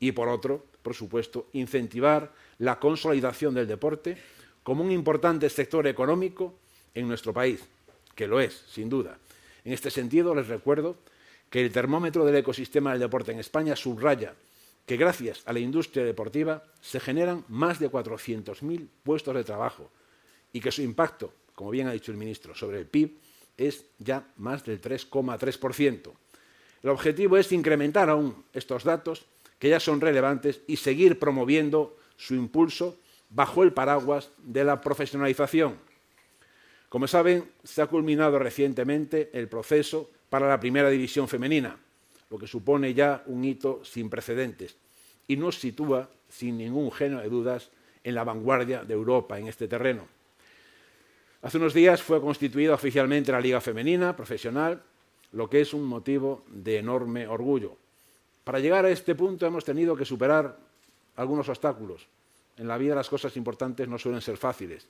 [0.00, 4.16] y por otro, por supuesto, incentivar la consolidación del deporte
[4.62, 6.54] como un importante sector económico
[6.94, 7.60] en nuestro país,
[8.14, 9.18] que lo es, sin duda.
[9.64, 10.96] En este sentido, les recuerdo
[11.50, 14.34] que el termómetro del ecosistema del deporte en España subraya
[14.86, 19.90] que gracias a la industria deportiva se generan más de 400.000 puestos de trabajo
[20.52, 23.18] y que su impacto, como bien ha dicho el ministro, sobre el PIB
[23.56, 26.12] es ya más del 3,3%.
[26.82, 29.24] El objetivo es incrementar aún estos datos,
[29.64, 32.98] que ya son relevantes, y seguir promoviendo su impulso
[33.30, 35.78] bajo el paraguas de la profesionalización.
[36.90, 41.78] Como saben, se ha culminado recientemente el proceso para la primera división femenina,
[42.28, 44.76] lo que supone ya un hito sin precedentes
[45.28, 47.70] y nos sitúa, sin ningún género de dudas,
[48.02, 50.06] en la vanguardia de Europa en este terreno.
[51.40, 54.82] Hace unos días fue constituida oficialmente la Liga Femenina Profesional,
[55.32, 57.78] lo que es un motivo de enorme orgullo.
[58.44, 60.56] Para llegar a este punto hemos tenido que superar
[61.16, 62.06] algunos obstáculos.
[62.56, 64.86] En la vida las cosas importantes no suelen ser fáciles.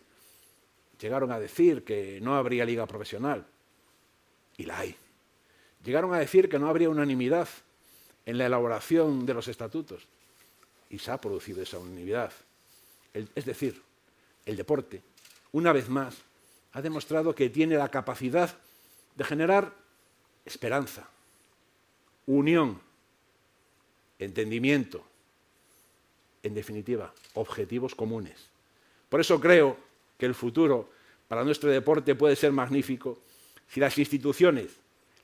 [1.01, 3.47] Llegaron a decir que no habría liga profesional,
[4.57, 4.97] y la hay
[5.85, 7.49] llegaron a decir que no habría unanimidad
[8.27, 10.07] en la elaboración de los estatutos.
[10.90, 12.33] Y se ha producido esa unanimidad.
[13.12, 13.81] es decir,
[14.47, 15.03] el deporte,
[15.53, 16.17] una vez más,
[16.73, 18.57] ha demostrado que tiene la capacidad
[19.14, 19.73] de generar
[20.45, 21.09] esperanza,
[22.27, 22.81] unión,
[24.18, 25.05] entendimiento,
[26.42, 28.48] en definitiva, objetivos comunes.
[29.09, 29.77] Por eso creo
[30.18, 30.90] que el futuro
[31.29, 33.18] para nuestro deporte puede ser magnífico
[33.68, 34.79] si las instituciones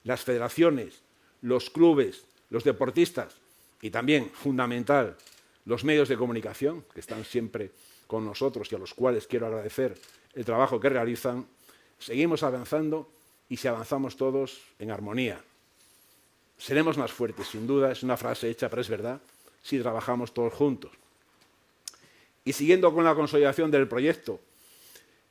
[0.04, 1.02] las federaciones,
[1.42, 3.36] los clubes, los deportistas
[3.80, 5.16] y también, fundamental,
[5.64, 7.70] los medios de comunicación, que están siempre
[8.06, 9.96] con nosotros y a los cuales quiero agradecer
[10.34, 11.46] el trabajo que realizan,
[11.98, 13.10] seguimos avanzando
[13.48, 15.42] y si avanzamos todos en armonía.
[16.60, 19.18] Seremos más fuertes, sin duda, es una frase hecha, pero es verdad,
[19.62, 20.92] si trabajamos todos juntos.
[22.44, 24.40] Y siguiendo con la consolidación del proyecto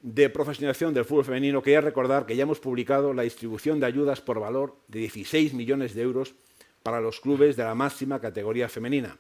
[0.02, 4.22] de profesionalización del fútbol femenino, quería recordar que ya hemos publicado la distribución de ayudas
[4.22, 6.34] por valor de 16 millones de euros
[6.82, 9.16] para los clubes de la máxima categoría femenina.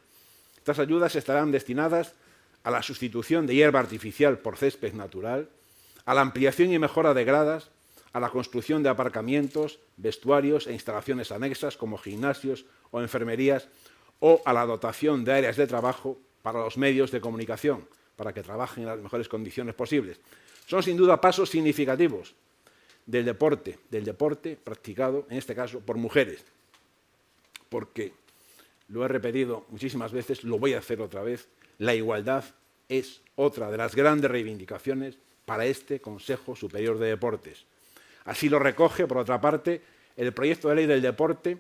[0.58, 2.15] Estas ayudas estarán destinadas
[2.63, 5.48] a la sustitución de hierba artificial por césped natural,
[6.06, 7.69] a la ampliación y mejora de gradas,
[8.13, 13.67] a la construcción de aparcamientos, vestuarios e instalaciones anexas como gimnasios o enfermerías,
[14.19, 18.43] o a la dotación de áreas de trabajo para los medios de comunicación, para que
[18.43, 20.19] trabajen en las mejores condiciones posibles.
[20.65, 22.36] Son sin duda pasos significativos
[23.06, 26.43] del deporte, del deporte practicado, en este caso, por mujeres.
[27.69, 28.13] Porque,
[28.88, 32.43] lo he repetido muchísimas veces, lo voy a hacer otra vez, la igualdad
[32.89, 37.65] es otra de las grandes reivindicaciones para este Consejo Superior de Deportes.
[38.26, 39.82] Así lo recoge, por otra parte,
[40.16, 41.58] el proyecto de ley del deporte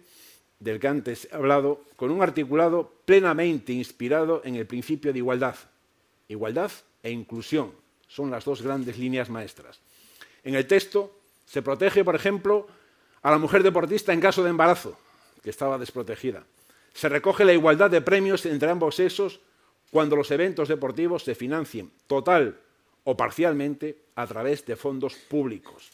[0.59, 5.55] del que antes he hablado, con un articulado plenamente inspirado en el principio de igualdad.
[6.27, 7.71] Igualdad e inclusión,
[8.07, 9.79] son las dos grandes líneas maestras.
[10.43, 12.67] En el texto se protege, por ejemplo,
[13.21, 14.97] a la mujer deportista en caso de embarazo,
[15.41, 16.43] que estaba desprotegida.
[16.93, 19.39] Se recoge la igualdad de premios entre ambos sexos
[19.91, 22.59] cuando los eventos deportivos se financien total
[23.05, 25.91] o parcialmente a través de fondos públicos.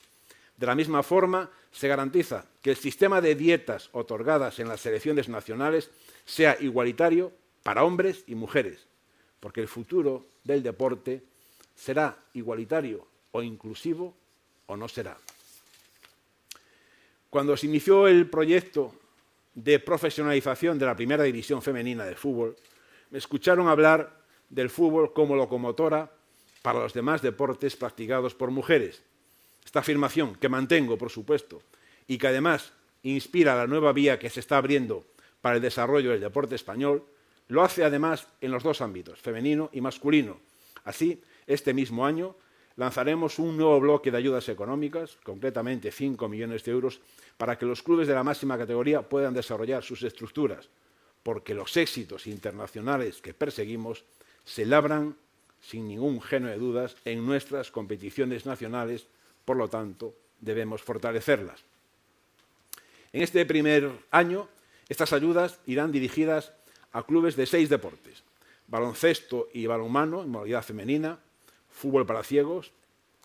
[0.57, 5.27] De la misma forma, se garantiza que el sistema de dietas otorgadas en las selecciones
[5.27, 5.91] nacionales
[6.25, 8.87] sea igualitario para hombres y mujeres,
[9.39, 11.23] porque el futuro del deporte
[11.75, 14.15] ¿Será igualitario o inclusivo
[14.67, 15.17] o no será?
[17.29, 18.95] Cuando se inició el proyecto
[19.53, 22.55] de profesionalización de la primera división femenina de fútbol,
[23.11, 26.09] me escucharon hablar del fútbol como locomotora
[26.61, 29.03] para los demás deportes practicados por mujeres.
[29.65, 31.61] Esta afirmación, que mantengo, por supuesto,
[32.07, 32.71] y que además
[33.03, 35.05] inspira la nueva vía que se está abriendo
[35.41, 37.03] para el desarrollo del deporte español,
[37.47, 40.39] lo hace además en los dos ámbitos, femenino y masculino.
[40.83, 42.35] Así, este mismo año
[42.75, 46.99] lanzaremos un nuevo bloque de ayudas económicas, concretamente 5 millones de euros,
[47.37, 50.69] para que los clubes de la máxima categoría puedan desarrollar sus estructuras,
[51.23, 54.03] porque los éxitos internacionales que perseguimos
[54.43, 55.15] se labran
[55.61, 59.07] sin ningún género de dudas en nuestras competiciones nacionales,
[59.45, 61.63] por lo tanto, debemos fortalecerlas.
[63.13, 64.49] En este primer año,
[64.89, 66.51] estas ayudas irán dirigidas
[66.91, 68.23] a clubes de seis deportes,
[68.67, 71.19] baloncesto y balonmano en modalidad femenina,
[71.69, 72.71] fútbol para ciegos,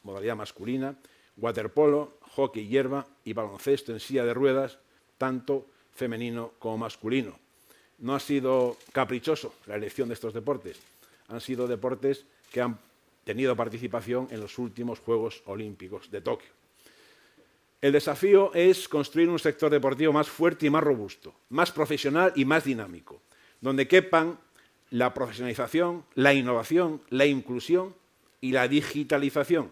[0.02, 0.96] modalidad masculina,
[1.36, 4.78] waterpolo, hockey hierba y baloncesto en silla de ruedas,
[5.18, 7.38] tanto femenino como masculino.
[7.98, 10.78] No ha sido caprichoso la elección de estos deportes,
[11.28, 12.78] han sido deportes que han
[13.30, 16.50] tenido participación en los últimos Juegos Olímpicos de Tokio.
[17.80, 22.44] El desafío es construir un sector deportivo más fuerte y más robusto, más profesional y
[22.44, 23.22] más dinámico,
[23.60, 24.36] donde quepan
[24.90, 27.94] la profesionalización, la innovación, la inclusión
[28.40, 29.70] y la digitalización,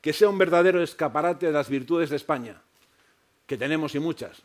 [0.00, 2.62] que sea un verdadero escaparate de las virtudes de España,
[3.46, 4.40] que tenemos y muchas.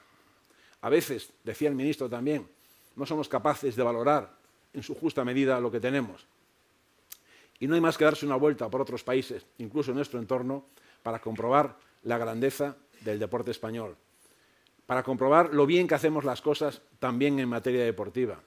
[0.82, 2.45] A veces, decía el ministro también,
[2.98, 4.36] no somos capaces de valorar
[4.74, 6.28] en su justa medida lo que tenemos.
[7.60, 10.65] Y no hay más que darse una vuelta por otros países, incluso en nuestro entorno,
[11.04, 13.98] para comprobar la grandeza del deporte español,
[14.86, 18.41] para comprobar lo bien que hacemos las cosas también en materia deportiva.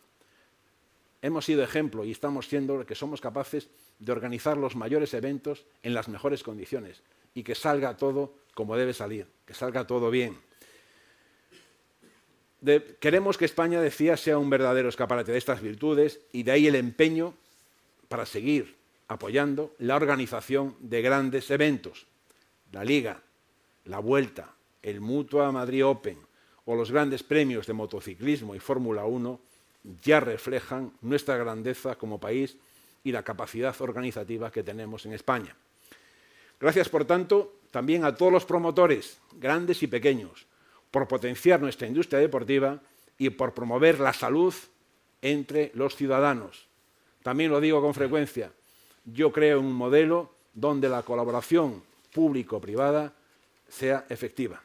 [1.21, 5.95] Hemos sido ejemplo y estamos siendo que somos capaces de organizar los mayores eventos en
[5.95, 7.03] las mejores condiciones
[7.35, 10.37] y que salga todo como debe salir, que salga todo bien.
[12.99, 16.75] queremos que España, decía, sea un verdadero escaparate de estas virtudes y de ahí el
[16.75, 17.35] empeño
[18.09, 18.82] para seguir
[19.13, 22.07] apoyando la organización de grandes eventos,
[22.73, 23.23] la Liga,
[23.85, 26.19] la Vuelta, el Mutua Madrid Open
[26.65, 29.41] o los grandes premios de motociclismo y Fórmula 1
[30.03, 32.57] ya reflejan nuestra grandeza como país
[33.05, 35.57] y la capacidad organizativa que tenemos en España.
[36.61, 40.47] Gracias, por tanto, también a todos los promotores, grandes y pequeños,
[40.91, 42.81] por potenciar nuestra industria deportiva
[43.19, 44.55] y por promover la salud
[45.21, 46.69] entre los ciudadanos.
[47.23, 48.53] También lo digo con frecuencia,
[49.05, 53.13] yo creo en un modelo donde la colaboración público-privada
[53.69, 54.63] sea efectiva.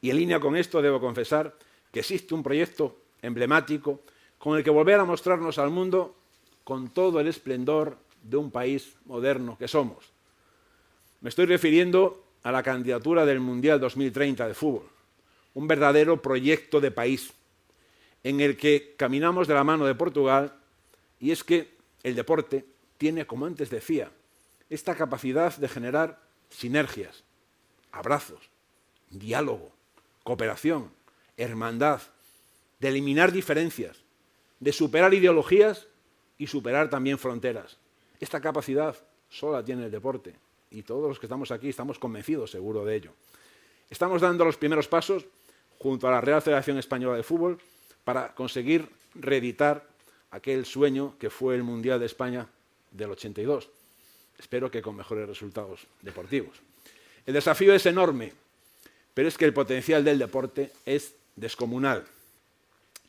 [0.00, 1.54] Y en línea con esto debo confesar
[1.90, 4.00] que existe un proyecto emblemático
[4.38, 6.14] con el que volver a mostrarnos al mundo
[6.62, 10.12] con todo el esplendor de un país moderno que somos.
[11.20, 14.88] Me estoy refiriendo a la candidatura del Mundial 2030 de fútbol,
[15.54, 17.32] un verdadero proyecto de país
[18.22, 20.54] en el que caminamos de la mano de Portugal
[21.20, 22.64] y es que el deporte
[22.98, 24.10] tiene, como antes decía,
[24.70, 27.24] esta capacidad de generar sinergias,
[27.92, 28.50] abrazos,
[29.10, 29.72] diálogo,
[30.22, 30.90] cooperación,
[31.36, 32.00] hermandad,
[32.80, 33.98] de eliminar diferencias,
[34.60, 35.86] de superar ideologías
[36.38, 37.78] y superar también fronteras.
[38.20, 38.96] Esta capacidad
[39.28, 40.34] solo la tiene el deporte
[40.70, 43.12] y todos los que estamos aquí estamos convencidos seguro de ello.
[43.90, 45.26] Estamos dando los primeros pasos
[45.78, 47.58] junto a la Real Federación Española de Fútbol
[48.04, 49.86] para conseguir reeditar
[50.30, 52.48] aquel sueño que fue el Mundial de España
[52.94, 53.68] del 82.
[54.38, 56.56] Espero que con mejores resultados deportivos.
[57.26, 58.32] El desafío es enorme,
[59.12, 62.04] pero es que el potencial del deporte es descomunal.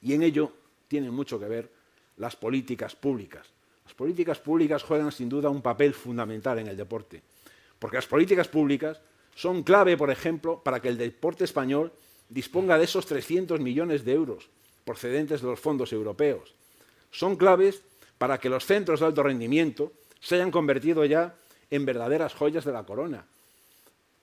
[0.02, 0.52] Y en ello
[0.88, 1.70] tienen mucho que ver
[2.18, 3.48] las políticas públicas.
[3.86, 7.22] Las políticas públicas juegan sin duda un papel fundamental en el deporte,
[7.80, 9.00] porque las políticas públicas
[9.36, 11.92] son clave, por ejemplo, para que el deporte español
[12.30, 14.50] disponga de esos 300 millones de euros
[14.86, 16.54] procedentes de los fondos europeos.
[17.12, 17.82] Son claves
[18.18, 21.36] para que los centros de alto rendimiento se hayan convertido ya
[21.70, 23.26] en verdaderas joyas de la corona.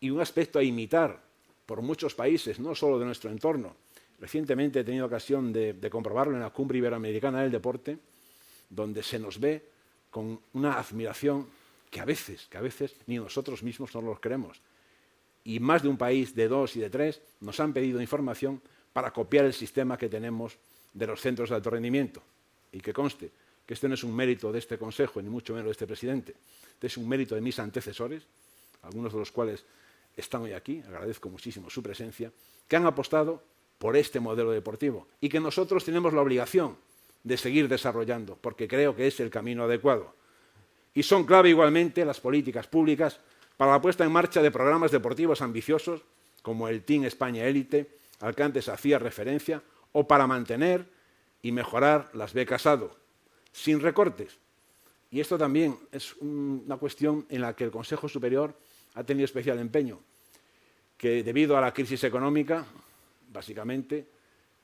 [0.00, 1.20] Y un aspecto a imitar
[1.66, 3.76] por muchos países, no solo de nuestro entorno.
[4.20, 7.98] Recientemente he tenido ocasión de, comprobarlo en la Cumbre Iberoamericana del Deporte,
[8.68, 9.64] donde se nos ve
[10.10, 11.48] con una admiración
[11.90, 14.60] que a veces, que a veces ni nosotros mismos no lo creemos.
[15.44, 19.12] Y más de un país, de dos y de tres, nos han pedido información para
[19.12, 20.56] copiar el sistema que tenemos
[20.92, 22.22] de los centros de alto rendimiento.
[22.70, 23.30] Y que conste,
[23.66, 26.34] que este no es un mérito de este Consejo, ni mucho menos de este presidente,
[26.74, 28.24] este es un mérito de mis antecesores,
[28.82, 29.64] algunos de los cuales
[30.16, 32.32] están hoy aquí, agradezco muchísimo su presencia,
[32.68, 33.42] que han apostado
[33.78, 36.76] por este modelo deportivo y que nosotros tenemos la obligación
[37.24, 40.14] de seguir desarrollando, porque creo que es el camino adecuado.
[40.94, 43.20] Y son clave igualmente las políticas públicas
[43.56, 46.02] para la puesta en marcha de programas deportivos ambiciosos,
[46.42, 50.86] como el Team España Élite, al que antes hacía referencia, o para mantener
[51.42, 52.96] y mejorar las becas ADO,
[53.52, 54.38] sin recortes.
[55.10, 58.54] Y esto también es una cuestión en la que el Consejo Superior
[58.94, 60.00] ha tenido especial empeño,
[60.96, 62.64] que debido a la crisis económica,
[63.30, 64.06] básicamente,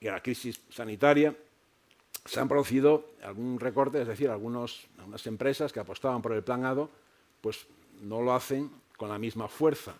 [0.00, 1.34] y a la crisis sanitaria,
[2.24, 4.86] se han producido algún recorte, es decir, algunas
[5.24, 6.90] empresas que apostaban por el plan ADO,
[7.40, 7.66] pues
[8.02, 9.94] no lo hacen con la misma fuerza.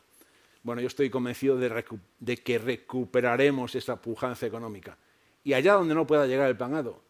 [0.63, 4.97] Bueno, yo estoy convencido de, que recuperaremos esa pujanza económica.
[5.45, 7.01] Y allá donde no pueda llegar el plan ADO,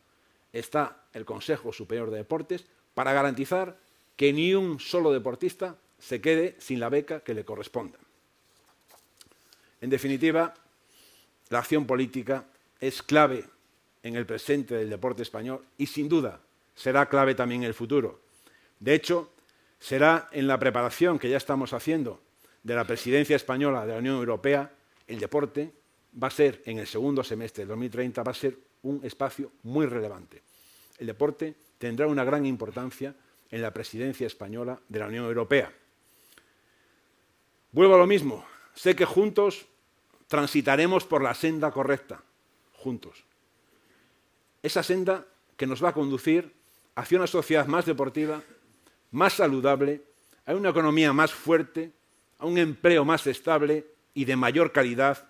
[0.52, 3.78] está el Consejo Superior de Deportes para garantizar
[4.16, 7.98] que ni un solo deportista se quede sin la beca que le corresponda.
[9.80, 10.54] En definitiva,
[11.50, 12.46] la acción política
[12.80, 13.44] es clave
[14.02, 16.40] en el presente del deporte español y sin duda
[16.74, 18.20] será clave también en el futuro.
[18.80, 19.32] De hecho,
[19.78, 22.20] será en la preparación que ya estamos haciendo
[22.62, 24.70] de la presidencia española de la Unión Europea,
[25.06, 25.72] el deporte
[26.20, 29.86] va a ser en el segundo semestre de 2030 va a ser un espacio muy
[29.86, 30.42] relevante.
[30.98, 33.14] El deporte tendrá una gran importancia
[33.50, 35.72] en la presidencia española de la Unión Europea.
[37.72, 39.66] Vuelvo a lo mismo, sé que juntos
[40.26, 42.22] transitaremos por la senda correcta,
[42.74, 43.24] juntos.
[44.62, 45.26] Esa senda
[45.56, 46.52] que nos va a conducir
[46.94, 48.42] hacia una sociedad más deportiva,
[49.12, 50.02] más saludable,
[50.46, 51.92] a una economía más fuerte,
[52.38, 55.28] a un empleo más estable y de mayor calidad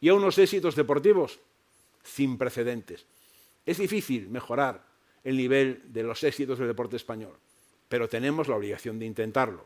[0.00, 1.40] y a unos éxitos deportivos
[2.02, 3.06] sin precedentes.
[3.64, 4.84] Es difícil mejorar
[5.24, 7.38] el nivel de los éxitos del deporte español,
[7.88, 9.64] pero tenemos la obligación de intentarlo.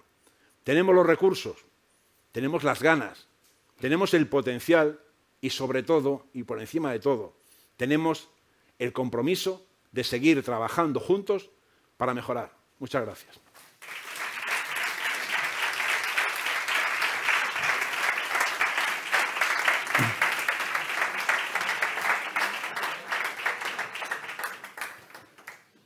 [0.64, 1.56] Tenemos los recursos,
[2.32, 3.26] tenemos las ganas,
[3.80, 5.00] tenemos el potencial
[5.40, 7.34] y sobre todo, y por encima de todo,
[7.76, 8.28] tenemos
[8.78, 11.50] el compromiso de seguir trabajando juntos
[11.96, 12.52] para mejorar.
[12.78, 13.45] Muchas gracias.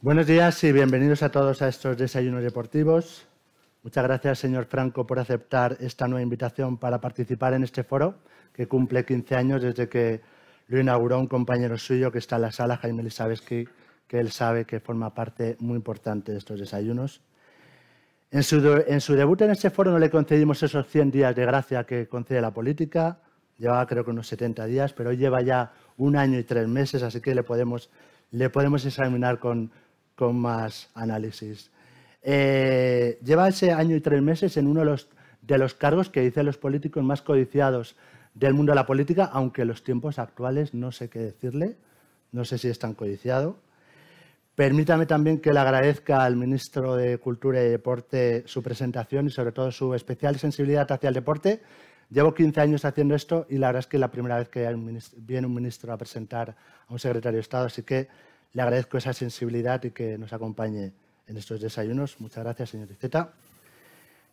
[0.03, 3.27] Buenos días y bienvenidos a todos a estos desayunos deportivos.
[3.83, 8.15] Muchas gracias, señor Franco, por aceptar esta nueva invitación para participar en este foro,
[8.55, 10.23] que cumple 15 años desde que
[10.69, 13.69] lo inauguró un compañero suyo que está en la sala, Jaime Elisabeski,
[14.07, 17.21] que él sabe que forma parte muy importante de estos desayunos.
[18.31, 21.45] En su, en su, debut en este foro no le concedimos esos 100 días de
[21.45, 23.19] gracia que concede la política,
[23.59, 27.03] llevaba creo que unos 70 días, pero hoy lleva ya un año y tres meses,
[27.03, 27.91] así que le podemos,
[28.31, 29.71] le podemos examinar con,
[30.21, 31.71] con más análisis.
[32.23, 35.09] Eh, lleva ese año y tres meses en uno de los,
[35.41, 37.97] de los cargos que dicen los políticos más codiciados
[38.35, 41.79] del mundo de la política, aunque los tiempos actuales no sé qué decirle,
[42.33, 43.57] no sé si es tan codiciado.
[44.55, 49.53] Permítame también que le agradezca al ministro de Cultura y Deporte su presentación y sobre
[49.53, 51.63] todo su especial sensibilidad hacia el deporte.
[52.11, 54.69] Llevo 15 años haciendo esto y la verdad es que es la primera vez que
[55.17, 56.55] viene un ministro a presentar
[56.87, 58.09] a un secretario de Estado, así que
[58.53, 60.93] le agradezco esa sensibilidad y que nos acompañe
[61.27, 62.21] en estos desayunos.
[62.21, 63.33] Muchas gracias, señor Iceta.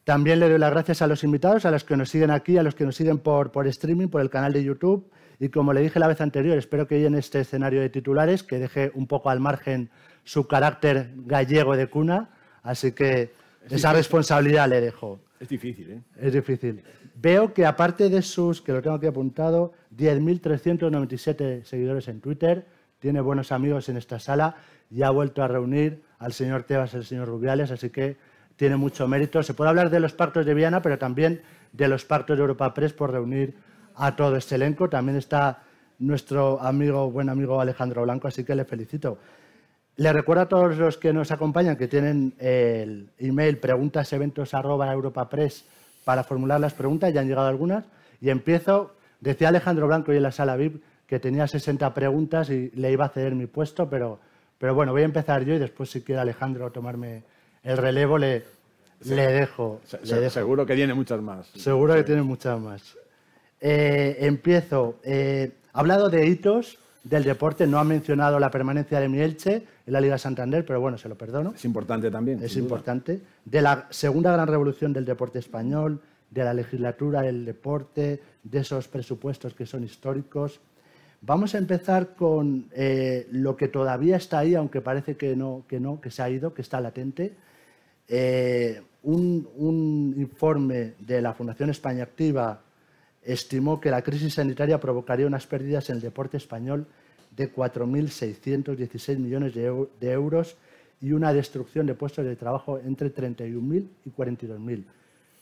[0.03, 2.63] También le doy las gracias a los invitados, a los que nos siguen aquí, a
[2.63, 5.11] los que nos siguen por, por streaming, por el canal de YouTube.
[5.39, 8.41] Y como le dije la vez anterior, espero que hoy en este escenario de titulares,
[8.41, 9.89] que deje un poco al margen
[10.24, 12.30] su carácter gallego de cuna.
[12.63, 13.34] Así que
[13.70, 15.20] esa responsabilidad le dejo.
[15.39, 16.01] Es difícil, ¿eh?
[16.20, 16.82] Es difícil.
[17.15, 22.65] Veo que aparte de sus, que lo tengo aquí apuntado, 10.397 seguidores en Twitter,
[23.00, 24.56] tiene buenos amigos en esta sala
[24.89, 28.18] y ha vuelto a reunir al señor Tebas y al señor Rubiales, así que
[28.56, 29.43] tiene mucho mérito.
[29.43, 31.41] Se puede hablar de los pactos de Viana, pero también
[31.74, 33.56] de los pactos de Europa Press por reunir
[33.95, 34.89] a todo este elenco.
[34.89, 35.64] También está
[36.00, 39.20] nuestro amigo, buen amigo Alejandro Blanco, así que le felicito.
[39.95, 45.66] Le recuerdo a todos los que nos acompañan que tienen el email preguntaseventos.europapress
[46.04, 47.86] para formular las preguntas, ya han llegado algunas.
[48.22, 52.70] Y empiezo, decía Alejandro Blanco y en la sala VIP que tenía 60 preguntas y
[52.76, 54.20] le iba a ceder mi puesto, pero,
[54.58, 57.24] pero bueno, voy a empezar yo y después si quiere Alejandro tomarme
[57.64, 58.43] el relevo le,
[59.05, 59.82] le, dejo,
[60.30, 61.47] Seguro que tiene muchas más.
[61.55, 62.97] Seguro que tiene muchas más.
[63.60, 64.99] Eh, empiezo.
[65.03, 69.93] Eh, ha hablado de hitos del deporte, no ha mencionado la permanencia de Mielche en
[69.93, 71.53] la Liga Santander, pero bueno, se lo perdono.
[71.55, 72.43] Es importante también.
[72.43, 73.22] Es importante.
[73.45, 78.88] De la segunda gran revolución del deporte español, de la legislatura del deporte, de esos
[78.88, 80.60] presupuestos que son históricos.
[81.22, 85.80] Vamos a empezar con eh, lo que todavía está ahí, aunque parece que no, que
[85.80, 87.34] no, que se ha ido, que está latente.
[88.07, 92.61] Eh, un, informe de la Fundación España Activa
[93.24, 96.86] estimó que la crisis sanitaria provocaría unas pérdidas en el deporte español
[97.36, 100.55] de 4.616 millones de, de euros
[101.01, 104.84] y una destrucción de puestos de trabajo entre 31.000 y 42.000.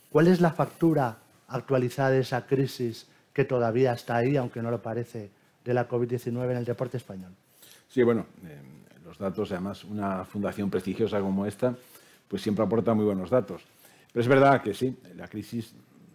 [0.09, 1.17] ¿Cuál es la factura
[1.47, 5.30] actualizada de esa crisis que todavía está ahí, aunque no lo parece,
[5.66, 7.32] de la COVID-19 en el deporte español.
[7.89, 8.61] Sí, bueno, eh,
[9.03, 11.76] los datos, además, una fundación prestigiosa como esta,
[12.28, 13.63] pues siempre aporta muy buenos datos.
[14.13, 15.74] Pero es verdad que sí, la crisis,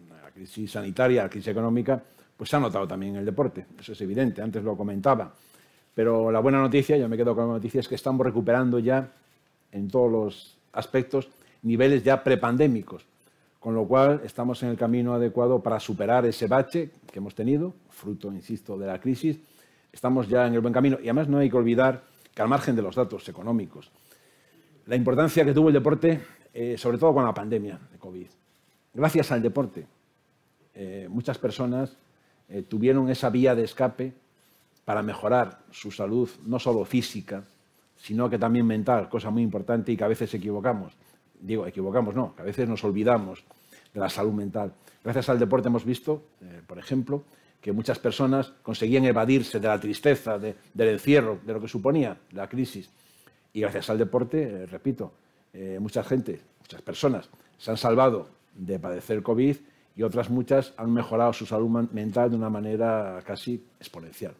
[0.09, 2.01] la crisis sanitaria, la crisis económica,
[2.35, 5.31] pues se ha notado también en el deporte, eso es evidente, antes lo comentaba.
[5.93, 9.11] Pero la buena noticia, yo me quedo con la noticia, es que estamos recuperando ya
[9.71, 11.29] en todos los aspectos
[11.63, 13.05] niveles ya prepandémicos,
[13.61, 17.75] con lo cual estamos en el camino adecuado para superar ese bache que hemos tenido,
[17.89, 19.37] fruto, insisto, de la crisis.
[19.93, 22.03] Estamos ya en el buen camino y además no hay que olvidar
[22.33, 23.91] que al margen de los datos económicos,
[24.87, 26.19] la importancia que tuvo el deporte,
[26.51, 28.25] eh, sobre todo con la pandemia de COVID.
[28.95, 29.85] Gracias al deporte,
[30.73, 31.95] eh, muchas personas
[32.49, 34.11] eh, tuvieron esa vía de escape
[34.85, 37.43] para mejorar su salud, no solo física,
[37.95, 40.93] sino que también mental, cosa muy importante y que a veces equivocamos.
[41.41, 43.43] Digo, equivocamos, no, que a veces nos olvidamos
[43.93, 44.73] de la salud mental.
[45.03, 47.23] Gracias al deporte hemos visto, eh, por ejemplo,
[47.59, 52.47] que muchas personas conseguían evadirse de la tristeza, del encierro, de lo que suponía la
[52.47, 52.89] crisis.
[53.53, 55.13] Y gracias al deporte, eh, repito,
[55.53, 59.57] eh, gente, muchas personas se han salvado de padecer COVID
[59.95, 64.33] y otras muchas han mejorado su salud mental de una manera casi exponencial.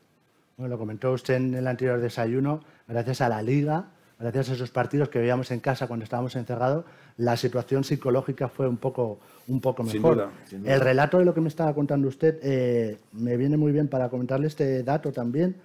[0.57, 3.89] Bueno, lo comentó usted en el anterior desayuno, gracias a la Liga,
[4.21, 6.85] gracias a esos partidos que veíamos en casa cuando estábamos encerrados,
[7.17, 10.29] la situación psicológica fue un poco, un poco mejor.
[10.63, 14.09] El relato de lo que me estaba contando usted eh, me viene muy bien para
[14.09, 15.55] comentarle este dato también.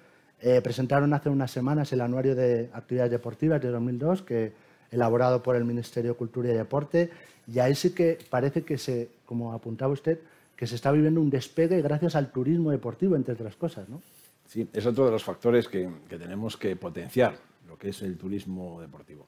[0.40, 4.52] Eh, presentaron hace unas semanas el anuario de actividades deportivas de 2002, que
[4.90, 7.10] elaborado por el Ministerio de Cultura y Deporte,
[7.46, 10.18] y ahí sí que parece que se, como apuntaba usted,
[10.56, 14.00] que se está viviendo un despegue gracias al turismo deportivo, entre otras cosas, ¿no?
[14.46, 17.34] Sí, es otro de los factores que, tenemos que potenciar,
[17.78, 19.26] que es el turismo deportivo.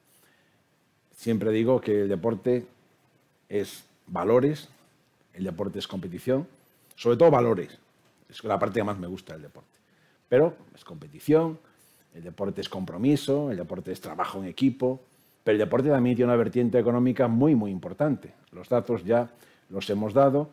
[1.11, 2.65] Siempre digo que el deporte
[3.47, 4.69] es valores,
[5.33, 6.47] el deporte es competición,
[6.95, 7.77] sobre todo valores.
[8.29, 9.69] Es la parte que más me gusta del deporte.
[10.27, 11.59] Pero es competición,
[12.13, 15.01] el deporte es compromiso, el deporte es trabajo en equipo,
[15.43, 18.33] pero el deporte también tiene una vertiente económica muy, muy importante.
[18.51, 19.29] Los datos ya
[19.69, 20.49] los hemos dado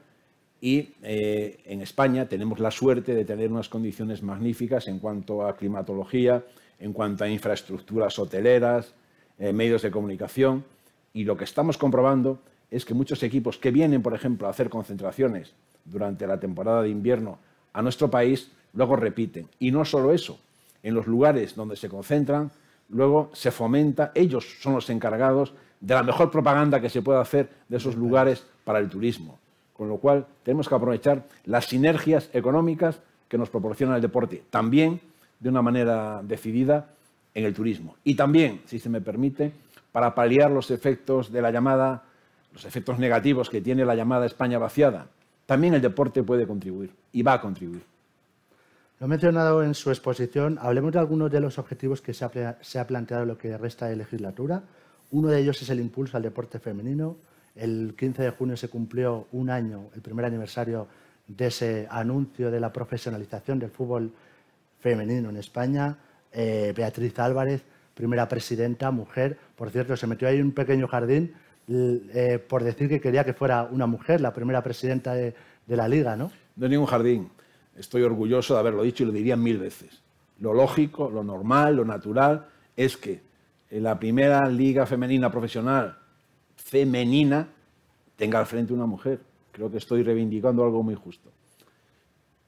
[0.61, 5.57] y eh, en España tenemos la suerte de tener unas condiciones magníficas en cuanto a
[5.57, 6.45] climatología,
[6.79, 8.95] en cuanto a infraestructuras hoteleras,
[9.39, 10.64] eh, medios de comunicación.
[11.12, 14.68] Y lo que estamos comprobando es que muchos equipos que vienen, por ejemplo, a hacer
[14.68, 15.55] concentraciones
[15.85, 17.39] durante la temporada de invierno
[17.72, 19.49] a nuestro país, luego repiten.
[19.59, 20.39] Y no solo eso,
[20.83, 22.51] en los lugares donde se concentran,
[22.89, 27.51] luego se fomenta, ellos son los encargados de la mejor propaganda que se puede hacer
[27.68, 29.39] de esos lugares para el turismo.
[29.72, 35.01] Con lo cual, tenemos que aprovechar las sinergias económicas que nos proporciona el deporte, también
[35.41, 36.91] de una manera decidida
[37.34, 37.97] en el turismo.
[38.05, 39.53] Y también, si se me permite,
[39.93, 42.05] para paliar los efectos de la llamada,
[42.53, 45.07] los efectos negativos que tiene la llamada España vaciada,
[45.47, 47.82] también el deporte puede contribuir y va a contribuir.
[48.99, 50.59] Lo mencionado en su exposición.
[50.61, 53.57] Hablemos de algunos de los objetivos que se ha, se ha planteado en lo que
[53.59, 54.62] resta de legislatura.
[55.11, 57.16] Uno de ellos es el impulso al deporte femenino.
[57.55, 60.89] El 15 de junio se cumplió un año, el primer aniversario
[61.26, 64.12] de ese anuncio de la profesionalización del fútbol
[64.87, 65.97] femenino en España.
[66.32, 67.62] Eh, Beatriz Álvarez,
[67.95, 69.37] primera presidenta, mujer.
[69.57, 71.34] Por cierto, se metió ahí un pequeño jardín
[71.68, 75.34] eh, por decir que quería que fuera una mujer la primera presidenta de,
[75.66, 76.30] la liga, ¿no?
[76.55, 77.28] No es ningún jardín.
[77.76, 80.03] Estoy orgulloso de haberlo dicho y lo diría mil veces.
[80.39, 83.22] Lo lógico, lo normal, lo natural es que
[83.70, 85.99] la primera liga femenina profesional
[86.55, 87.49] femenina
[88.14, 89.18] tenga al frente una mujer.
[89.51, 91.30] Creo que estoy reivindicando algo muy justo.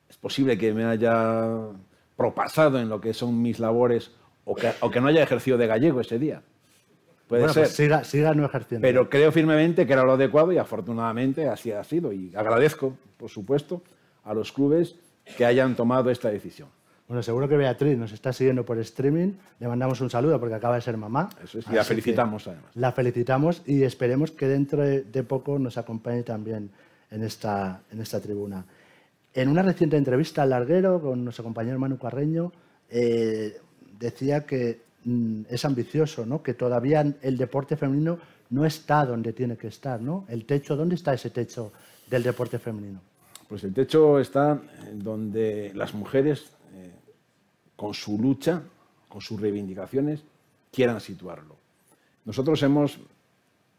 [0.09, 1.68] Es posible que me haya
[2.19, 4.11] propasado en lo que son mis labores
[4.45, 6.43] o que, no haya ejercido de gallego ese día.
[7.29, 7.64] Puede bueno, ser.
[7.64, 8.85] Pues siga, siga no ejerciendo.
[8.85, 12.12] Pero creo firmemente que era lo adecuado y afortunadamente así ha sido.
[12.12, 13.83] Y agradezco, por supuesto,
[14.25, 14.97] a los clubes
[15.37, 16.69] que hayan tomado esta decisión.
[17.07, 19.35] Bueno, seguro que Beatriz nos está siguiendo por streaming.
[19.61, 21.29] Le mandamos un saludo porque acaba de ser mamá.
[21.45, 22.71] Eso es, y la felicitamos además.
[22.75, 26.71] La felicitamos y esperemos que dentro de, poco nos acompañe también
[27.12, 28.64] en esta, en esta tribuna.
[29.39, 32.51] En una reciente entrevista al larguero con nuestro compañero Manu Carreño,
[32.91, 33.61] eh,
[33.97, 36.43] decía que mm, es ambicioso, ¿no?
[36.43, 38.18] que todavía el deporte femenino
[38.51, 40.01] no está donde tiene que estar.
[40.01, 40.24] ¿no?
[40.28, 41.70] El techo, ¿dónde está ese techo
[42.11, 43.01] del deporte femenino?
[43.49, 44.61] Pues el techo está
[44.95, 46.51] donde las mujeres
[47.76, 48.61] con su lucha,
[49.09, 50.20] con sus reivindicaciones,
[50.72, 51.55] quieran situarlo.
[52.24, 52.99] Nosotros hemos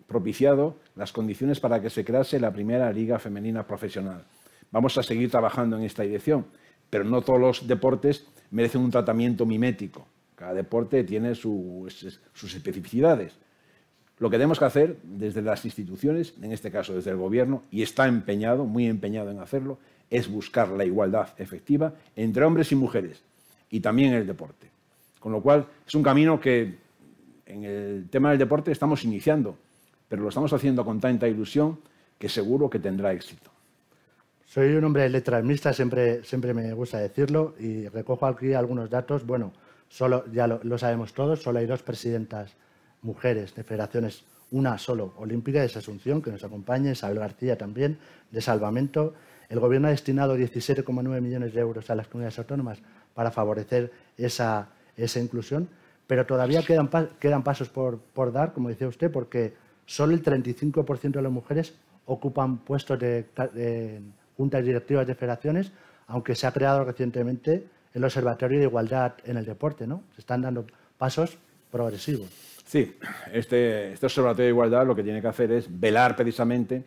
[0.07, 4.23] propiciado las condiciones para que se crease la primera liga femenina profesional.
[4.71, 6.45] Vamos a seguir trabajando en esta dirección,
[6.89, 10.07] pero no todos los deportes merecen un tratamiento mimético.
[10.35, 12.03] Cada deporte tiene sus
[12.43, 13.33] especificidades.
[14.19, 17.81] Lo que tenemos que hacer desde las instituciones, en este caso desde el Gobierno, y
[17.81, 23.23] está empeñado, muy empeñado en hacerlo, es buscar la igualdad efectiva entre hombres y mujeres
[23.69, 24.69] y también en el deporte.
[25.19, 26.77] Con lo cual, es un camino que
[27.45, 29.57] en el tema del deporte estamos iniciando,
[30.07, 31.79] pero lo estamos haciendo con tanta ilusión
[32.17, 33.51] que seguro que tendrá éxito.
[34.49, 38.89] Soy un hombre de letras mixtas, siempre, siempre me gusta decirlo, y recojo aquí algunos
[38.89, 39.23] datos.
[39.23, 39.53] Bueno,
[39.89, 42.55] solo, ya lo, sabemos todos, solo hay dos presidentas
[43.03, 47.99] mujeres de federaciones, una solo olímpica, de Asunción, que nos acompaña, Isabel García también,
[48.31, 49.13] de Salvamento.
[49.49, 52.79] El Gobierno ha destinado 17,9 millones de euros a las comunidades autónomas
[53.13, 55.69] para favorecer esa, inclusión,
[56.07, 56.89] pero todavía quedan,
[57.19, 58.01] quedan pasos por,
[58.33, 59.53] dar, como decía usted, porque
[59.85, 61.75] solo el 35% de las mujeres
[62.07, 63.27] ocupan puestos de,
[64.39, 65.73] juntas directivas de federaciones,
[66.07, 70.03] aunque se ha creado recientemente el Observatorio de Igualdad en el Deporte, ¿no?
[70.15, 70.65] Se están dando
[70.97, 71.37] pasos
[71.69, 72.29] progresivos.
[72.63, 72.95] Sí,
[73.33, 76.85] este, este Observatorio de Igualdad lo que tiene que hacer es velar precisamente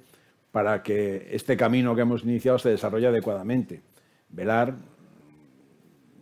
[0.50, 3.82] para que este camino que hemos iniciado se desarrolle adecuadamente.
[4.30, 4.74] Velar,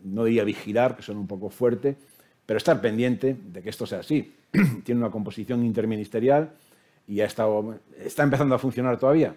[0.02, 1.96] no diría vigilar, que son un poco fuerte,
[2.44, 4.34] pero estar pendiente de que esto sea así.
[4.84, 6.50] Tiene una composición interministerial
[7.06, 7.46] y ya está,
[8.04, 9.36] está empezando a funcionar todavía,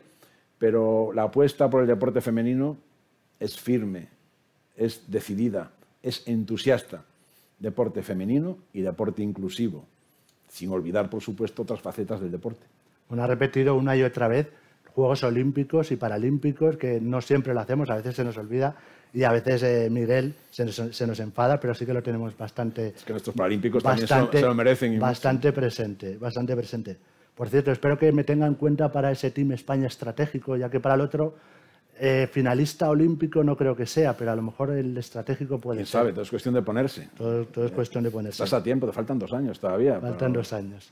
[0.63, 2.77] pero la apuesta por el deporte femenino
[3.37, 4.07] es firme,
[4.77, 7.03] es decidida, es entusiasta.
[7.59, 9.83] Deporte femenino y deporte inclusivo,
[10.47, 12.65] sin olvidar, por supuesto, otras facetas del deporte.
[13.09, 14.47] Bueno, ha repetido una y otra vez
[14.95, 18.73] Juegos Olímpicos y Paralímpicos, que no siempre lo hacemos, a veces se nos olvida
[19.13, 22.93] y a veces eh, Miguel se nos, enfada, pero sí que lo tenemos bastante.
[22.95, 24.97] Es que nuestros Paralímpicos también se lo merecen.
[24.97, 26.97] bastante presente, bastante presente.
[27.35, 30.79] Por cierto, espero que me tenga en cuenta para ese Team España estratégico, ya que
[30.79, 31.35] para el otro
[31.99, 35.85] eh, finalista olímpico no creo que sea, pero a lo mejor el estratégico puede ¿Quién
[35.87, 35.99] ser.
[35.99, 36.11] sabe?
[36.11, 37.09] Todo es cuestión de ponerse.
[37.15, 38.43] Todo, es cuestión de ponerse.
[38.43, 39.99] Estás a tiempo, te faltan dos años todavía.
[39.99, 40.91] Faltan dos años.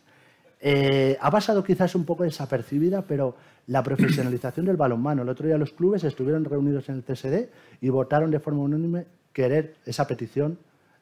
[0.60, 3.36] Eh, ha pasado quizás un poco desapercibida, pero
[3.68, 5.24] la profesionalización del balonmano.
[5.24, 7.50] El otro día los clubes estuvieron reunidos en el CSD
[7.82, 10.58] y votaron de forma unánime querer esa petición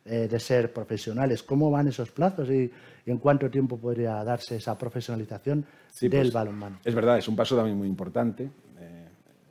[0.10, 1.44] eh, de ser profesionales.
[1.44, 2.72] ¿Cómo van esos plazos y,
[3.06, 5.66] en cuánto tiempo podría darse esa profesionalización
[6.02, 6.80] del pues, balonmano?
[6.84, 8.50] Es verdad, es un paso también muy importante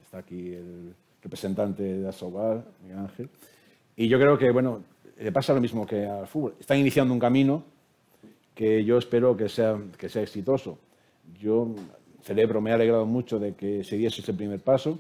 [0.08, 3.28] está aquí el representante de Asobal, Miguel Ángel.
[3.94, 4.82] Y yo creo que, bueno,
[5.18, 6.54] le pasa lo mismo que al fútbol.
[6.58, 7.62] Están iniciando un camino
[8.54, 10.78] que yo espero que sea, que sea exitoso.
[11.38, 11.74] Yo
[12.22, 14.98] celebro, me he alegrado mucho de que se diese ese primer paso,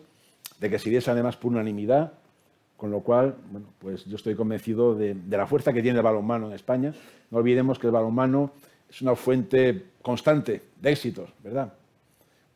[0.60, 2.12] de que se diese además por unanimidad,
[2.78, 6.46] con lo cual, bueno, pues yo estoy convencido de, la fuerza que tiene el balonmano
[6.46, 6.94] en España.
[7.30, 8.52] No olvidemos que el balonmano
[8.88, 11.74] es una fuente constante de éxitos, ¿verdad?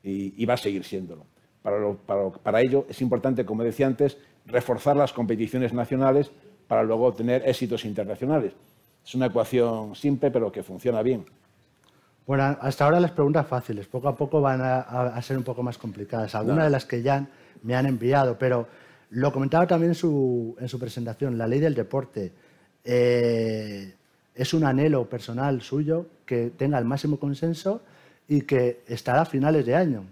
[0.05, 1.27] y va a seguir siéndolo.
[1.63, 6.31] Para, ello es importante, como decía antes, reforzar las competiciones nacionales
[6.67, 8.53] para luego tener éxitos internacionales.
[9.05, 11.25] Es una ecuación simple, pero que funciona bien.
[12.27, 15.79] Bueno, hasta ahora las preguntas fáciles, poco a poco van a, ser un poco más
[15.79, 16.35] complicadas.
[16.35, 17.27] Algunas de las que ya
[17.63, 18.67] me han enviado, pero
[19.13, 22.33] lo comentaba también en su, presentación, la ley del deporte.
[22.83, 23.95] Eh,
[24.35, 27.83] es un anhelo personal suyo que tenga el máximo consenso
[28.27, 30.05] y que estará a finales de año.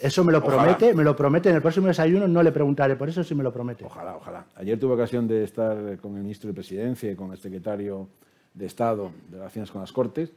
[0.00, 1.48] Eso me lo promete, me lo promete.
[1.48, 3.84] En el próximo desayuno no le preguntaré, por eso sí me lo promete.
[3.84, 4.46] Ojalá, ojalá.
[4.54, 8.08] Ayer tuve ocasión de estar con el ministro de Presidencia y con el secretario
[8.52, 10.30] de Estado de Relaciones con las Cortes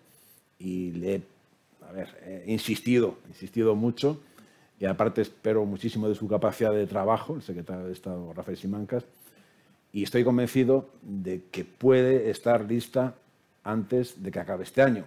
[0.60, 1.22] y le he,
[1.88, 4.22] a ver, insistido, insistido mucho
[4.80, 9.04] y aparte espero muchísimo de su capacidad de trabajo, el secretario de Estado Rafael Simancas,
[9.92, 13.16] y estoy convencido de que puede estar lista
[13.64, 15.06] antes de que acabe este año.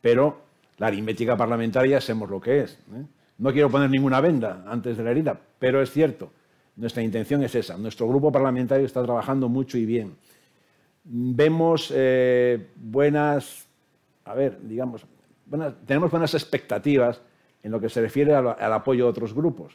[0.00, 0.40] Pero
[0.78, 2.72] la aritmética parlamentaria sabemos lo que es.
[2.72, 3.04] ¿eh?
[3.38, 6.32] No quiero poner ninguna venda antes de la herida, pero es cierto,
[6.76, 7.76] nuestra intención es esa.
[7.78, 10.16] Nuestro grupo parlamentario está trabajando mucho y bien.
[11.04, 13.66] Vemos eh, buenas,
[14.24, 15.06] a ver, digamos,
[15.86, 17.20] tenemos buenas expectativas
[17.64, 19.72] en lo que se refiere al, apoyo de otros grupos,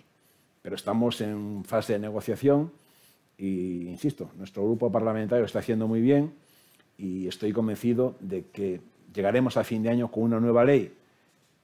[0.61, 2.71] pero estamos en fase de negociación
[3.37, 6.31] y, insisto, nuestro grupo parlamentario está haciendo muy bien
[6.97, 8.79] y estoy convencido de que
[9.13, 10.93] llegaremos a fin de año con una nueva ley.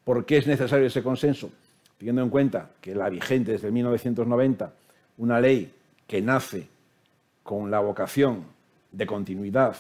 [0.04, 1.50] ¿Por qué es necesario ese consenso?
[1.98, 4.74] teniendo en cuenta que la vigente desde 1990,
[5.18, 5.72] una ley
[6.08, 6.68] que nace
[7.44, 8.44] con la vocación
[8.92, 9.76] de continuidad,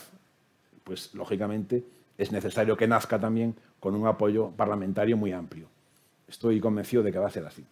[0.83, 1.83] pues lógicamente
[2.17, 5.67] es necesario que nazca también con un apoyo parlamentario muy amplio.
[6.27, 7.63] Estoy convencido de que va a ser así.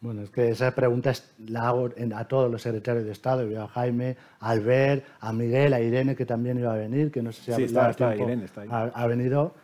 [0.00, 1.12] Bueno, es que esa pregunta
[1.48, 5.80] la hago a todos los secretarios de Estado, a Jaime, a Albert, a Miguel, a
[5.80, 8.60] Irene, que también iba a venir, que no sé si sí, está, está, Irene, está
[8.60, 8.68] ahí.
[8.70, 9.54] Ha, venido,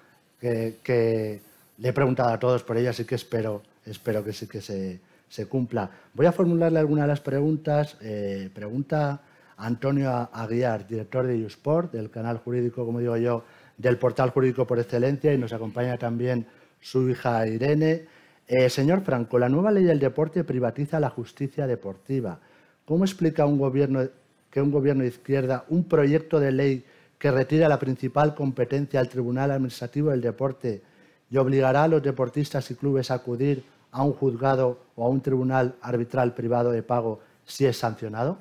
[0.41, 1.41] que, que,
[1.79, 5.01] le he preguntado a todos por ella, así que espero espero que sí que se,
[5.49, 5.91] cumpla.
[6.15, 7.97] Voy a formularle algunas de las preguntas.
[8.01, 9.21] Eh, pregunta
[9.57, 13.45] Antonio Aguiar, director de YouSport, del canal jurídico, como digo yo,
[13.77, 16.47] del portal jurídico por excelencia, y nos acompaña también
[16.81, 18.07] su hija Irene.
[18.55, 22.39] Eh, señor Franco, la nueva ley del deporte privatiza la justicia deportiva.
[22.85, 24.07] ¿Cómo explica un gobierno,
[24.51, 26.85] que un gobierno de izquierda un proyecto de ley
[27.19, 30.83] que retira la principal competencia al Tribunal Administrativo del Deporte
[31.31, 35.23] y obligará a los deportistas y clubes a acudir a un juzgado o a un
[35.23, 38.37] tribunal arbitral privado de pago si es sancionado?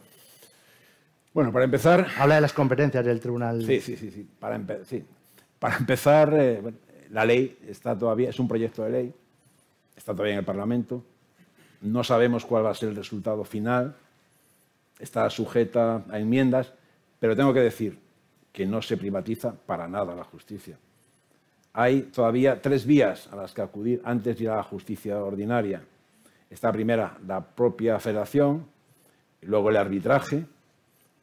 [1.33, 2.05] Bueno, para empezar...
[2.19, 3.65] Habla de las competencias del tribunal.
[3.65, 4.11] Sí, sí, sí.
[4.11, 4.27] sí.
[4.37, 4.59] Para,
[5.57, 6.61] para empezar, eh,
[7.11, 9.13] la ley está todavía, es un proyecto de ley,
[9.95, 11.03] está todavía en el Parlamento,
[11.81, 13.95] no sabemos cuál va a ser el resultado final,
[14.99, 16.73] está sujeta a enmiendas,
[17.19, 17.97] pero tengo que decir
[18.51, 20.77] que no se privatiza para nada la justicia
[21.73, 25.81] hay todavía tres vías a las que acudir antes de ir a la justicia ordinaria.
[26.49, 28.65] Esta primera, la propia federación,
[29.41, 30.45] luego el arbitraje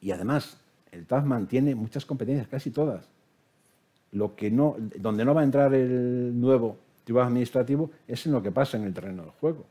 [0.01, 0.59] y además
[0.91, 3.07] el TAF mantiene muchas competencias, casi todas.
[4.13, 8.43] Lo que no, donde no va a entrar el nuevo tribunal administrativo es en lo
[8.43, 9.65] que pasa en el terreno del juego,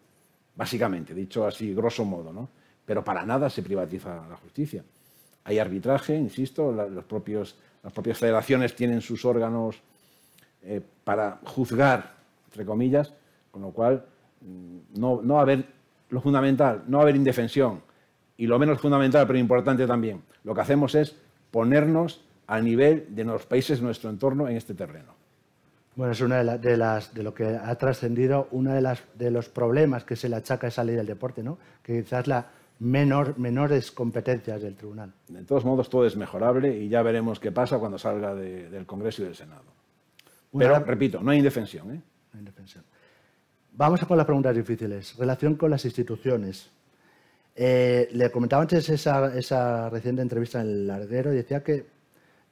[0.55, 2.49] básicamente, dicho así, grosso modo, ¿no?
[2.83, 4.83] Pero para nada se privatiza la justicia.
[5.43, 9.79] Hay arbitraje, insisto, las propias federaciones tienen sus órganos
[10.63, 12.15] eh, para juzgar,
[12.45, 13.13] entre comillas,
[13.51, 14.03] con lo cual
[14.41, 15.65] mm, no, no haber
[16.09, 17.81] lo fundamental, no haber indefensión.
[18.35, 21.15] Y lo menos fundamental, pero importante también, lo que hacemos es
[21.51, 25.16] ponernos a nivel de los países de nuestro entorno en este terreno.
[25.98, 29.50] Bueno, es una de, las, de lo que ha trascendido, uno de, las, de los
[29.50, 31.58] problemas que se le achaca a esa ley del deporte, ¿no?
[31.82, 32.45] que quizás la
[32.80, 35.12] menor, menores competencias del tribunal.
[35.28, 39.24] De todos modos, todo es mejorable y ya veremos qué pasa cuando salga del Congreso
[39.24, 39.64] y del Senado.
[40.56, 41.89] Pero, repito, no hay indefensión.
[41.89, 41.95] ¿eh?
[41.95, 42.84] No hay indefensión.
[43.72, 45.16] Vamos a con las preguntas difíciles.
[45.18, 46.70] Relación con las instituciones.
[47.56, 51.88] Eh, le comentaba antes esa, reciente entrevista en el Larguero y decía que,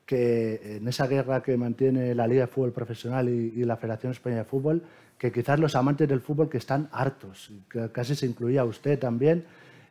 [0.05, 4.43] que, en esa guerra que mantiene la Liga de Fútbol Profesional y, la Federación Española
[4.43, 4.83] de Fútbol,
[5.17, 9.45] que quizás los amantes del fútbol que están hartos, que casi se incluía usted también,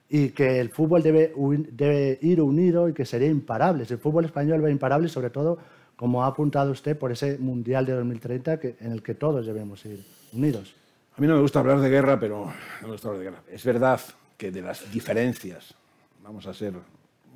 [0.09, 1.33] y que el fútbol debe,
[1.73, 3.85] debe ir unido y que sería imparable.
[3.89, 5.59] El fútbol español va imparable, sobre todo,
[5.97, 9.85] como ha apuntado usted, por ese Mundial de 2030 que, en el que todos debemos
[9.87, 10.75] ir unidos.
[11.17, 12.47] A mí no me gusta hablar de guerra, pero
[12.83, 13.43] no me gusta hablar de guerra.
[13.51, 14.01] Es verdad
[14.37, 15.75] que de las diferencias,
[16.23, 16.75] vamos a ser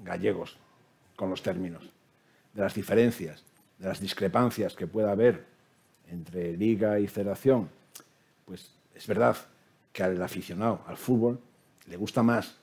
[0.05, 0.59] gallegos
[1.16, 1.89] con los términos,
[2.59, 3.44] de las diferencias,
[3.78, 5.44] de las discrepancias que pueda haber
[6.11, 7.68] entre liga y federación,
[8.44, 9.36] pues es verdad
[9.92, 11.38] que al aficionado al fútbol
[11.86, 12.56] le gusta más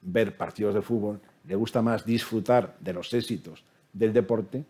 [0.00, 4.64] ver partidos de fútbol, le gusta más disfrutar de los éxitos del deporte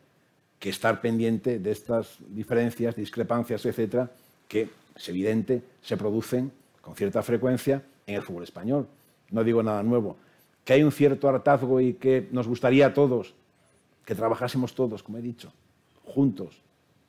[0.58, 4.10] que estar pendiente de estas diferencias, discrepancias, etcétera,
[4.48, 6.50] que es evidente se producen
[6.80, 8.88] con cierta frecuencia en el fútbol español.
[9.30, 10.16] No digo nada nuevo.
[10.64, 13.34] Que hay un cierto hartazgo y que nos gustaría a todos
[14.06, 15.52] que trabajásemos todos, como he dicho,
[16.04, 16.62] juntos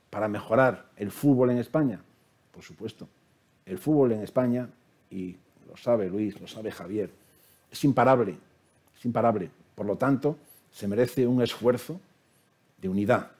[0.09, 2.01] para mejorar el fútbol en España.
[2.51, 3.07] Por supuesto,
[3.67, 4.67] el fútbol en España,
[5.11, 5.37] y
[5.67, 7.11] lo sabe Luis, lo sabe Javier,
[7.71, 8.35] es imparable,
[8.97, 9.51] es imparable.
[9.75, 10.37] Por lo tanto,
[10.71, 12.01] se merece un esfuerzo
[12.81, 13.31] de unidad.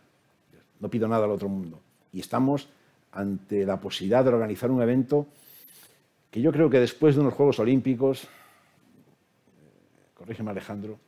[0.79, 1.79] No pido nada al otro mundo.
[2.13, 2.69] Y estamos
[3.11, 5.25] ante la posibilidad de organizar un evento
[6.29, 8.27] que yo creo que después de unos Juegos Olímpicos, eh,
[10.13, 10.99] corrígeme Alejandro,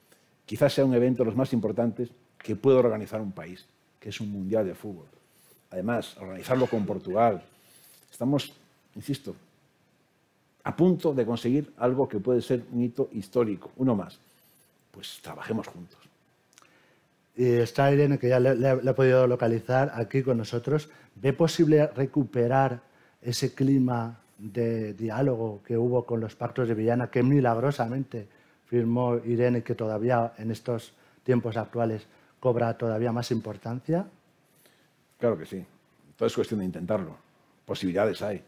[0.48, 2.10] quizás sea un evento de los más importantes
[2.42, 3.66] que puede organizar un país,
[4.00, 5.08] que es un Mundial de Fútbol.
[5.72, 7.44] Además, organizarlo con Portugal.
[8.12, 8.54] Estamos,
[8.96, 9.36] insisto,
[10.64, 14.20] a punto de conseguir algo que puede ser un hito histórico, uno más.
[14.92, 16.00] Pues trabajemos juntos.
[17.36, 20.90] Y está Irene, que ya le, le, he podido localizar aquí con nosotros.
[21.16, 22.82] ¿Ve posible recuperar
[23.22, 28.28] ese clima de diálogo que hubo con los pactos de Villana, que milagrosamente
[28.66, 32.08] firmó Irene que todavía en estos tiempos actuales
[32.40, 34.06] cobra todavía más importancia?
[35.20, 35.66] Claro que sí.
[36.16, 37.16] Todo es cuestión de intentarlo.
[37.66, 38.44] Posibilidades hay.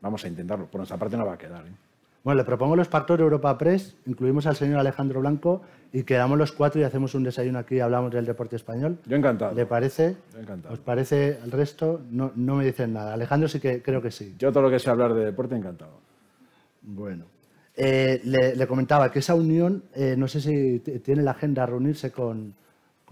[0.00, 0.66] Vamos a intentarlo.
[0.66, 1.66] Por nuestra parte no va a quedar.
[1.66, 1.72] ¿eh?
[2.24, 5.62] Bueno, le propongo los pactos de Europa Press, incluimos al señor Alejandro Blanco
[5.92, 8.98] y quedamos los cuatro y hacemos un desayuno aquí y hablamos del deporte español.
[9.06, 9.54] Yo encantado.
[9.54, 10.16] ¿Le parece?
[10.32, 10.74] Yo encantado.
[10.74, 12.00] ¿Os parece el resto?
[12.10, 13.14] No, no me dicen nada.
[13.14, 14.36] Alejandro sí que creo que sí.
[14.38, 15.98] Yo todo lo que sé hablar de deporte, encantado.
[16.82, 17.24] Bueno.
[17.74, 22.54] Eh, le, comentaba que esa unión, eh, no sé si tiene la agenda reunirse con,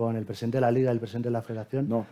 [0.01, 2.07] con, el presidente de la Liga y el presidente de la Federación no,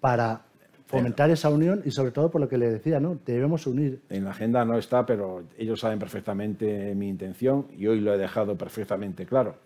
[0.00, 0.40] para
[0.86, 3.18] fomentar esa unión y sobre todo por lo que le decía, ¿no?
[3.26, 4.00] Debemos unir.
[4.08, 8.16] En la agenda no está, pero ellos saben perfectamente mi intención y hoy lo he
[8.16, 9.56] dejado perfectamente claro.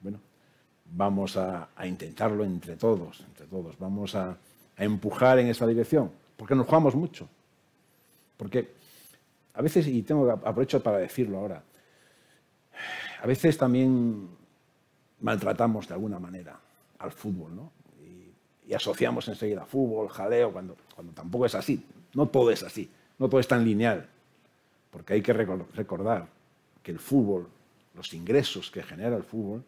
[0.00, 0.18] Bueno,
[0.86, 3.78] vamos a, intentarlo entre todos, entre todos.
[3.78, 4.36] Vamos a,
[4.76, 7.28] a, empujar en esa dirección, porque nos jugamos mucho.
[8.36, 8.72] Porque
[9.54, 11.62] a veces, y tengo aprovecho para decirlo ahora,
[13.22, 14.30] a veces también
[15.20, 16.58] maltratamos de alguna manera
[16.98, 17.72] al fútbol, ¿no?
[18.68, 21.82] y asociamos enseguida fútbol, jaleo, cuando, cuando tampoco es así.
[22.14, 24.06] No todo es así, no todo es tan lineal,
[24.90, 26.28] porque hay que recordar
[26.82, 27.48] que el fútbol,
[27.94, 29.64] los ingresos que genera el fútbol,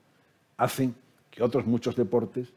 [0.59, 0.95] hacen
[1.31, 2.49] que otros muchos deportes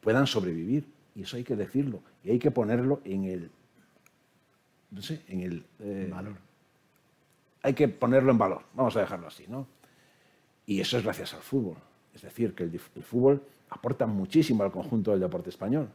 [0.00, 0.84] puedan sobrevivir.
[1.14, 2.00] Y eso hay que decirlo.
[2.24, 3.50] Y hay que ponerlo en el.
[4.90, 5.64] No sé, en el.
[5.80, 6.36] Eh, valor.
[7.62, 8.62] Hay que ponerlo en valor.
[8.74, 9.66] Vamos a dejarlo así, ¿no?
[10.66, 11.76] Y eso es gracias al fútbol.
[12.14, 13.42] Es decir, que el, el fútbol
[13.72, 15.88] aporta muchísimo al conjunto del deporte español.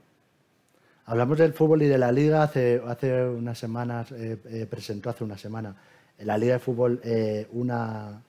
[1.06, 2.44] Hablamos del fútbol y de la liga.
[2.44, 5.76] Hace, hace unas semanas, eh, eh, presentó hace una semana
[6.20, 8.22] la liga de fútbol eh, una,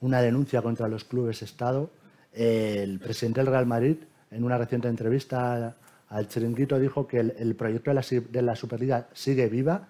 [0.00, 1.90] una, denuncia contra los clubes Estado.
[2.32, 3.98] el presidente del Real Madrid,
[4.30, 5.76] en una reciente entrevista
[6.08, 9.88] al chiringuito, dijo que el, proyecto de la, de la, Superliga sigue viva.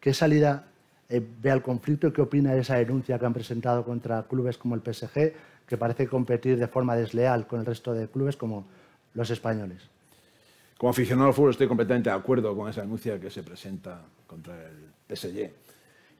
[0.00, 0.66] ¿Qué salida
[1.08, 4.74] ve al conflicto y qué opina de esa denuncia que han presentado contra clubes como
[4.74, 5.32] el PSG,
[5.68, 8.66] que parece competir de forma desleal con el resto de clubes como
[9.12, 9.82] los españoles.
[10.78, 14.54] Como aficionado al fútbol estoy completamente de acuerdo con esa denuncia que se presenta contra
[14.54, 15.50] el PSG.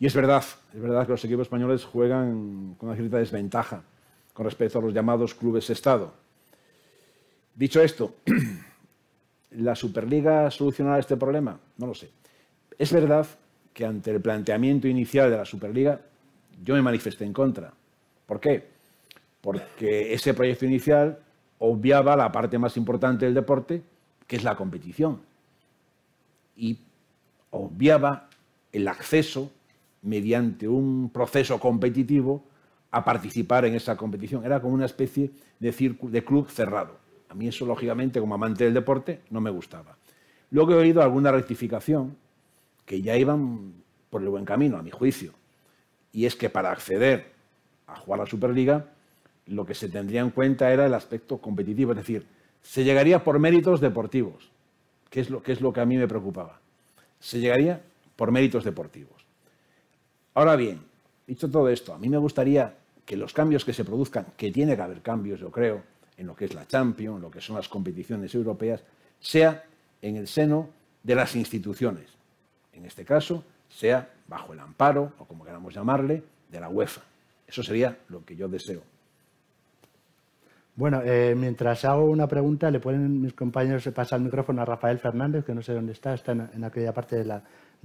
[0.01, 0.45] Y es verdad,
[0.75, 3.83] es verdad que los equipos españoles juegan con una cierta desventaja
[4.35, 6.13] con respecto a los llamados clubes Estado.
[7.55, 8.17] Dicho esto,
[9.53, 11.59] ¿la Superliga solucionará este problema?
[11.79, 12.11] No lo sé.
[12.79, 13.27] Es verdad
[13.73, 16.01] que ante el planteamiento inicial de la Superliga
[16.63, 17.73] yo me manifesté en contra.
[18.27, 18.78] ¿Por qué?
[19.41, 21.19] Porque ese proyecto inicial
[21.59, 23.83] obviaba la parte más importante del deporte,
[24.27, 25.21] que es la competición,
[26.57, 26.79] y
[27.51, 28.29] obviaba
[28.73, 29.51] el acceso
[30.03, 32.45] mediante un proceso competitivo
[32.91, 34.45] a participar en esa competición.
[34.45, 36.99] Era como una especie de, de club cerrado.
[37.29, 39.97] A mí eso, lógicamente, como amante del deporte, no me gustaba.
[40.51, 42.17] Luego he oído alguna rectificación
[42.87, 43.75] que ya iban
[44.09, 45.33] por el buen camino, a mi juicio.
[46.13, 47.33] Y es que para acceder
[47.87, 48.87] a jugar a la Superliga,
[49.49, 52.27] lo que se tendría en cuenta era el aspecto competitivo, es decir,
[52.63, 54.51] se llegaría por méritos deportivos,
[55.11, 56.61] que es lo que, es lo que a mí me preocupaba.
[57.19, 57.83] Se llegaría
[58.17, 59.25] por méritos deportivos.
[60.35, 60.81] Ahora bien,
[61.27, 62.75] dicho todo esto, a mí me gustaría
[63.05, 65.83] que los cambios que se produzcan, que tiene que haber cambios, yo creo,
[66.17, 68.83] en lo que es la Champions, en lo que son las competiciones europeas,
[69.19, 69.65] sea
[70.03, 70.69] en el seno
[71.03, 72.11] de las instituciones.
[72.73, 77.03] En este caso, sea bajo el amparo, o como queramos llamarle, de la UEFA.
[77.47, 78.83] Eso sería lo que yo deseo.
[80.79, 85.01] Bueno, eh, mientras hago una pregunta, le pueden mis compañeros pasar el micrófono a Rafael
[85.01, 87.25] Fernández, que no sé dónde está, está en, aquella parte de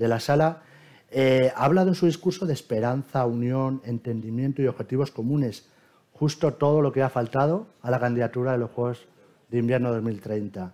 [0.07, 0.61] la, sala.
[1.09, 5.65] Eh, ha hablado en su discurso de esperanza, unión, entendimiento y objetivos comunes,
[6.13, 9.07] justo todo lo que ha faltado a la candidatura de los Juegos
[9.49, 10.71] de Invierno 2030.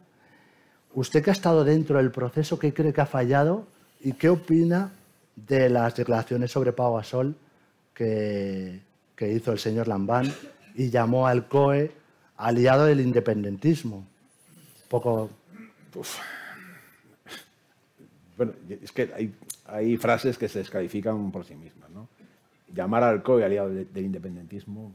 [0.96, 3.66] Usted que ha estado dentro del proceso, ¿qué cree que ha fallado
[4.02, 4.92] y qué opina
[5.38, 7.38] de las declaraciones sobre Pau Gasol
[7.94, 8.82] que,
[9.16, 10.30] que hizo el señor Lambán
[10.76, 11.98] y llamó al COE
[12.40, 14.08] aliado del independentismo?
[14.88, 15.30] Poco.
[18.38, 19.34] Bueno, es que
[19.68, 21.90] hay, frases que se descalifican por sí mismas.
[21.92, 22.08] ¿no?
[22.74, 24.92] Llamar al COE aliado del independentismo,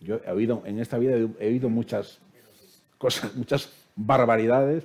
[0.00, 2.18] yo he oído, en esta vida he oído muchas
[2.98, 4.84] cosas, muchas barbaridades,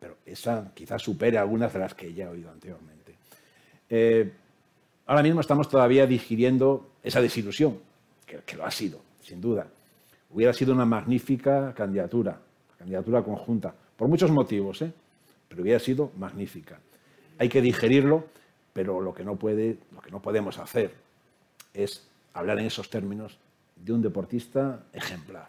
[0.00, 3.14] pero esa quizás supere algunas de las que ya he oído anteriormente.
[3.88, 4.32] Eh,
[5.06, 7.78] ahora mismo estamos todavía digiriendo esa desilusión,
[8.26, 9.66] que, lo ha sido, sin duda.
[10.34, 12.38] Hubiera sido una magnífica candidatura,
[12.78, 14.92] candidatura conjunta, por muchos motivos, ¿eh?
[15.48, 16.78] pero hubiera sido magnífica.
[17.38, 18.24] Hay que digerirlo
[18.74, 20.92] pero lo que no, puede, lo que no podemos hacer
[21.72, 23.38] es hablar en esos términos
[23.76, 25.48] de un deportista ejemplar.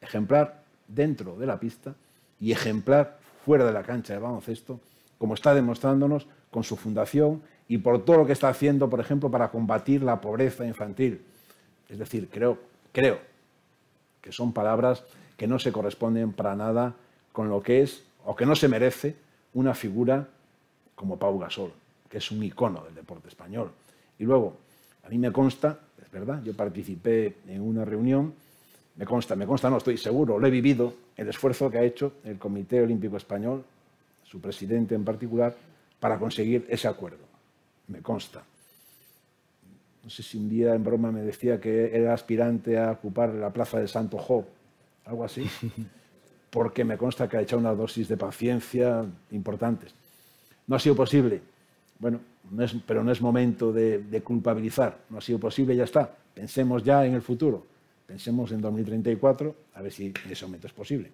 [0.00, 1.94] Ejemplar dentro de la pista
[2.38, 4.80] y ejemplar fuera de la cancha de baloncesto,
[5.18, 9.30] como está demostrándonos con su fundación y por todo lo que está haciendo, por ejemplo,
[9.30, 11.22] para combatir la pobreza infantil.
[11.88, 12.58] Es decir, creo,
[12.92, 13.29] creo
[14.20, 15.04] que son palabras
[15.36, 16.94] que no se corresponden para nada
[17.32, 19.16] con lo que es o que no se merece
[19.54, 20.28] una figura
[20.94, 21.72] como Pau Gasol
[22.10, 23.70] que es un icono del deporte español.
[24.18, 24.56] Y luego,
[25.04, 28.34] a mí me consta, es verdad, yo participé en una reunión,
[28.96, 32.14] me consta, me consta, no estoy seguro, lo he vivido, el esfuerzo que ha hecho
[32.24, 33.64] el Comité Olímpico Español,
[34.24, 35.54] su presidente en particular,
[36.00, 37.24] para conseguir ese acuerdo.
[37.86, 38.42] Me consta.
[40.02, 43.52] No sé si un día en broma me decía que era aspirante a ocupar la
[43.52, 44.46] plaza de Santo Jo,
[45.04, 45.46] algo así,
[46.50, 49.94] porque me consta que ha hecho una dosis de paciencia importantes.
[50.66, 51.42] No ha sido posible.
[51.98, 52.20] Bueno,
[52.86, 54.98] pero no es momento de, culpabilizar.
[55.10, 56.10] No ha sido posible, ya está.
[56.34, 57.66] Pensemos ya en el futuro.
[58.06, 61.10] Pensemos en 2034, a ver si en ese momento es posible.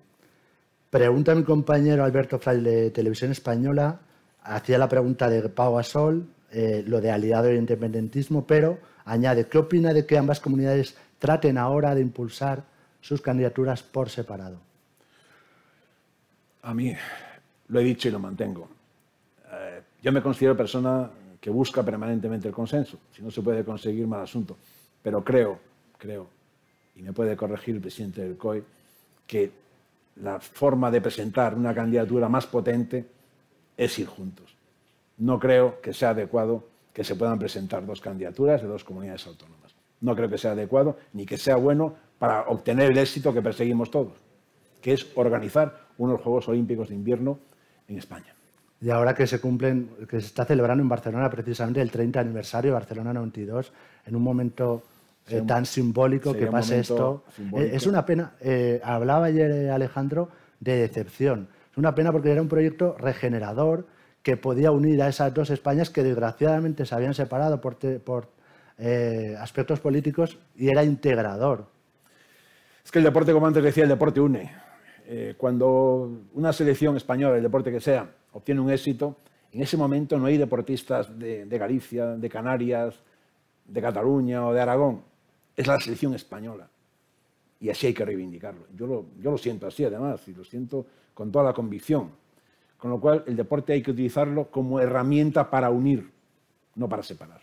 [0.89, 4.01] Pregunta mi compañero Alberto Fray de Televisión Española.
[4.43, 9.59] Hacía la pregunta de Pau Gasol, eh, lo de aliado e independentismo, pero añade, ¿qué
[9.59, 12.65] opina de que ambas comunidades traten ahora de impulsar
[13.01, 14.59] sus candidaturas por separado?
[16.63, 16.95] A mí,
[17.69, 18.69] lo he dicho y lo mantengo.
[20.03, 22.99] Yo me considero persona que busca permanentemente el consenso.
[23.13, 24.57] Si no se puede conseguir, mal asunto.
[25.03, 25.59] Pero creo,
[25.99, 26.29] creo,
[26.97, 28.65] y me puede corregir el presidente del COI,
[29.27, 29.53] que
[30.17, 33.07] la forma de presentar una candidatura más potente
[33.77, 34.56] es ir juntos.
[35.19, 39.75] No creo que sea adecuado que se puedan presentar dos candidaturas de dos comunidades autónomas.
[40.01, 43.91] No creo que sea adecuado ni que sea bueno para obtener el éxito que perseguimos
[43.91, 44.15] todos,
[44.81, 47.39] que es organizar unos Juegos Olímpicos de invierno
[47.89, 48.35] en España.
[48.81, 52.71] Y ahora que se cumplen, que se está celebrando en Barcelona precisamente el 30 aniversario
[52.71, 53.73] de Barcelona 92,
[54.05, 54.83] en un momento
[55.29, 57.25] eh, tan simbólico que pase esto.
[57.57, 60.29] Eh, es una pena, eh, hablaba ayer Alejandro
[60.61, 61.49] de decepción.
[61.73, 63.87] Es una pena porque era un proyecto regenerador
[64.27, 68.29] que podía unir a esas dos Españas que desgraciadamente se habían separado por, por
[69.39, 71.69] aspectos políticos y era integrador.
[72.85, 74.53] Es que el deporte, como antes decía, el deporte une.
[75.07, 79.15] Eh, cuando una selección española, el deporte que sea, obtiene un éxito,
[79.53, 82.99] en ese momento no hay deportistas de, Galicia, de Canarias,
[83.65, 85.03] de Cataluña o de Aragón.
[85.55, 86.69] Es la selección española.
[87.61, 88.67] Y así hay que reivindicarlo.
[88.75, 92.26] Yo lo, yo lo siento así, además, y lo siento con toda la convicción.
[92.87, 96.09] Con lo cual, el deporte hay que utilizarlo como herramienta para unir,
[96.77, 97.41] no para separar.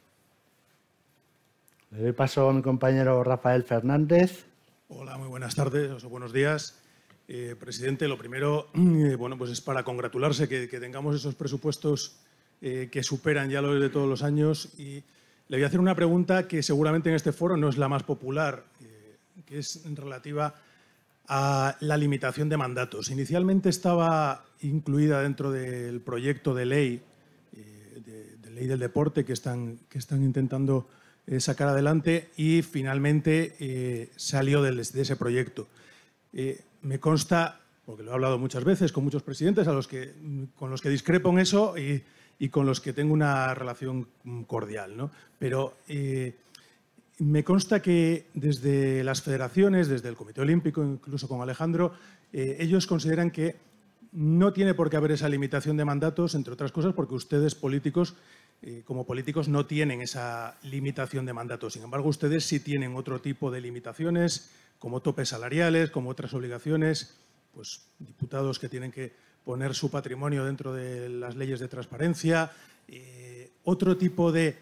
[1.91, 4.45] Le doy paso a mi compañero Rafael Fernández.
[4.87, 6.79] Hola, muy buenas tardes o buenos días.
[7.27, 12.15] Eh, presidente, lo primero eh, bueno, pues es para congratularse que, tengamos esos presupuestos
[12.61, 14.69] eh, que superan ya los de todos los años.
[14.79, 15.03] Y
[15.49, 18.03] le voy a hacer una pregunta que seguramente en este foro no es la más
[18.03, 18.63] popular,
[19.45, 20.55] que es relativa
[21.27, 23.09] a la limitación de mandatos.
[23.09, 27.01] Inicialmente estaba incluida dentro del proyecto de ley,
[27.51, 30.87] de, ley del deporte que están, que están intentando
[31.39, 35.67] sacar adelante y finalmente salió de, ese proyecto
[36.83, 40.13] me consta, porque lo he hablado muchas veces con muchos presidentes a los que,
[40.55, 42.03] con los que discrepo en eso y,
[42.49, 44.07] con los que tengo una relación
[44.47, 45.11] cordial, ¿no?
[45.39, 46.35] Pero eh,
[47.19, 51.93] me consta que desde las federaciones, desde el Comité Olímpico, incluso con Alejandro,
[52.33, 53.55] eh, ellos consideran que
[54.13, 58.15] no tiene por qué haber esa limitación de mandatos, entre otras cosas porque ustedes políticos,
[58.61, 61.73] eh, como políticos, no tienen esa limitación de mandatos.
[61.73, 67.17] Sin embargo, ustedes sí tienen otro tipo de limitaciones como topes salariales, como otras obligaciones,
[67.53, 72.51] pues diputados que tienen que poner su patrimonio dentro de las leyes de transparencia,
[72.87, 74.57] eh, otro tipo de,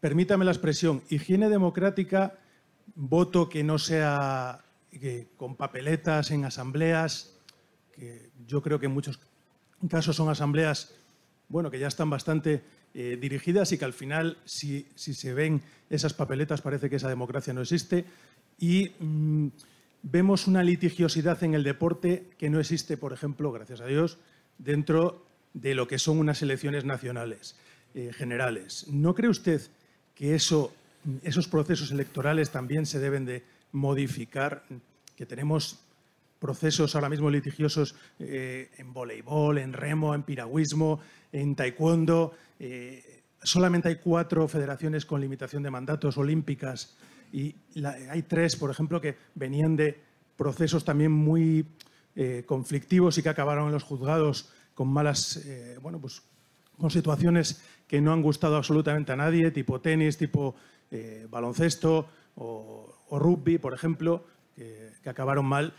[0.00, 2.38] permítame la expresión, higiene democrática,
[2.94, 4.64] voto que no sea
[5.36, 7.36] con papeletas en asambleas,
[7.92, 9.20] que yo creo que en muchos
[9.88, 10.94] casos son asambleas
[11.48, 12.62] bueno, que ya están bastante
[12.94, 17.08] eh, dirigidas y que al final, si, si, se ven esas papeletas, parece que esa
[17.08, 18.04] democracia no existe
[18.58, 19.48] y mm,
[20.02, 24.18] vemos una litigiosidad en el deporte que no existe, por ejemplo, gracias a Dios,
[24.58, 25.24] dentro
[25.54, 27.56] de lo que son unas elecciones nacionales
[27.94, 28.86] eh, generales.
[28.88, 29.62] ¿No cree usted
[30.14, 30.74] que eso,
[31.22, 34.64] esos procesos electorales también se deben de modificar?
[35.16, 35.80] Que tenemos
[36.38, 41.00] procesos ahora mismo litigiosos eh, en voleibol, en remo, en piragüismo,
[41.32, 42.32] en taekwondo.
[42.58, 46.96] Eh, solamente hay cuatro federaciones con limitación de mandatos olímpicas
[47.32, 50.00] y hay tres, por ejemplo, que venían de
[50.36, 51.66] procesos también muy
[52.16, 55.44] eh, conflictivos y que acabaron en los juzgados con malas,
[55.82, 56.22] bueno, pues
[56.78, 60.54] con situaciones que no han gustado absolutamente a nadie, tipo tenis, tipo
[61.28, 64.24] baloncesto o, rugby, por ejemplo,
[64.58, 65.72] que, acabaron mal.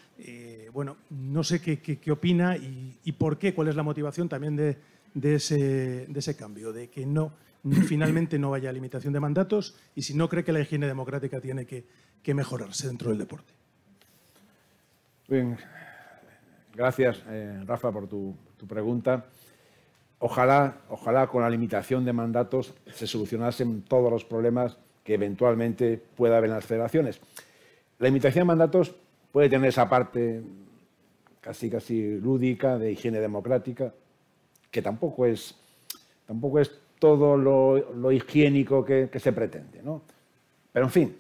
[0.74, 4.78] bueno, no sé qué, qué, opina y, por qué, cuál es la motivación también de,
[5.14, 7.34] de, ese, de ese cambio, de que no
[7.88, 11.66] finalmente no haya limitación de mandatos y si no cree que la higiene democrática tiene
[11.66, 11.86] que,
[12.34, 13.52] mejorarse dentro del deporte.
[15.28, 15.58] Bien,
[16.76, 18.36] gracias eh, Rafa por tu,
[18.68, 19.26] pregunta.
[20.20, 26.38] Ojalá, ojalá con la limitación de mandatos se solucionasen todos los problemas que eventualmente pueda
[26.38, 27.20] haber en las federaciones.
[28.00, 28.96] La limitación de mandatos
[29.32, 30.42] puede tener esa parte
[31.42, 33.94] casi casi lúdica de higiene democrática,
[34.72, 35.56] que tampoco es,
[36.26, 39.82] tampoco es todo lo, higiénico que, se pretende.
[39.82, 40.02] ¿no?
[40.72, 41.16] Pero, en fin,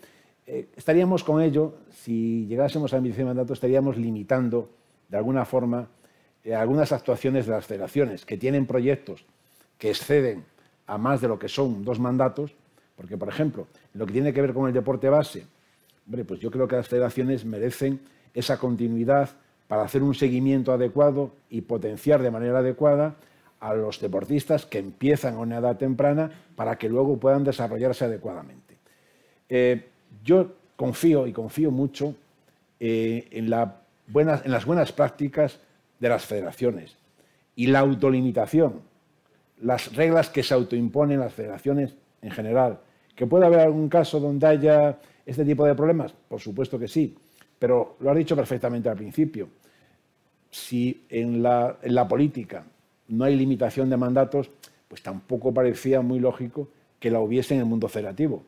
[0.45, 4.69] eh, estaríamos con ello, si llegásemos a la de mandato, estaríamos limitando,
[5.07, 5.88] de alguna forma,
[6.43, 9.25] eh, algunas actuaciones de las federaciones que tienen proyectos
[9.77, 10.43] que exceden
[10.86, 12.53] a más de lo que son dos mandatos,
[12.95, 15.45] porque, por ejemplo, lo que tiene que ver con el deporte base,
[16.26, 17.99] pues yo creo que las federaciones merecen
[18.34, 19.30] esa continuidad
[19.68, 23.16] para hacer un seguimiento adecuado y potenciar de manera adecuada
[23.60, 28.78] a los deportistas que empiezan a una edad temprana para que luego puedan desarrollarse adecuadamente.
[29.49, 29.86] Eh,
[30.24, 32.16] yo confío y confío mucho
[32.80, 35.60] eh, en, las buenas prácticas
[35.99, 36.95] de las federaciones
[37.55, 38.82] y la autolimitación,
[39.62, 42.80] las reglas que se autoimponen las federaciones en general.
[43.16, 44.97] ¿Que puede haber algún caso donde haya
[45.30, 46.13] este tipo de problemas?
[46.27, 47.15] Por supuesto que sí,
[47.57, 49.49] pero lo ha dicho perfectamente al principio.
[50.49, 52.65] Si en la política
[53.09, 54.49] no hay limitación de mandatos,
[54.88, 56.69] pues tampoco parecía muy lógico
[56.99, 58.43] que la hubiese en el mundo federativo.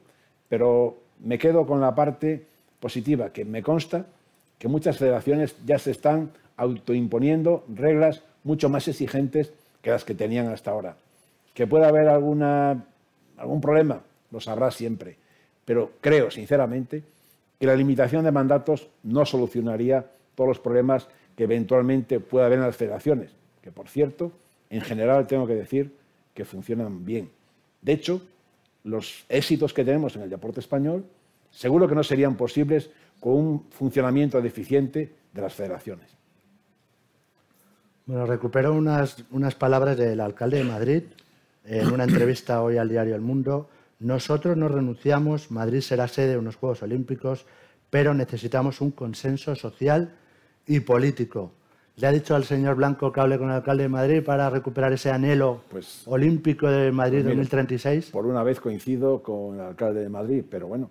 [0.49, 2.45] Pero me quedo con la parte
[2.79, 4.07] positiva, que me consta
[4.57, 10.47] que muchas federaciones ya se están autoimponiendo reglas mucho más exigentes que las que tenían
[10.47, 10.97] hasta ahora.
[11.53, 12.85] Que pueda haber alguna,
[13.37, 14.01] algún problema,
[14.31, 15.17] lo sabrá siempre.
[15.65, 17.03] Pero creo, sinceramente,
[17.59, 20.05] que la limitación de mandatos no solucionaría
[20.35, 23.31] todos los problemas que eventualmente pueda haber en las federaciones,
[23.61, 24.31] que por cierto
[24.69, 25.95] en general tengo que decir
[26.33, 27.29] que funcionan bien.
[27.81, 28.21] De hecho,
[28.83, 31.05] los éxitos que tenemos en el deporte español
[31.51, 32.89] seguro que no serían posibles
[33.19, 36.07] con un funcionamiento deficiente de las federaciones.
[38.05, 41.03] Bueno, recupero unas, unas palabras del alcalde de Madrid
[41.65, 43.69] en una entrevista hoy al diario El Mundo.
[44.01, 47.45] Nosotros no renunciamos, Madrid será sede de unos Juegos Olímpicos,
[47.91, 50.15] pero necesitamos un consenso social
[50.65, 51.51] y político.
[51.97, 54.91] ¿Le ha dicho al señor Blanco que hable con el alcalde de Madrid para recuperar
[54.91, 58.09] ese anhelo Pues- olímpico de Madrid Pues mire, 2036?
[58.09, 60.89] Por una vez coincido con el alcalde de Madrid, pero bueno,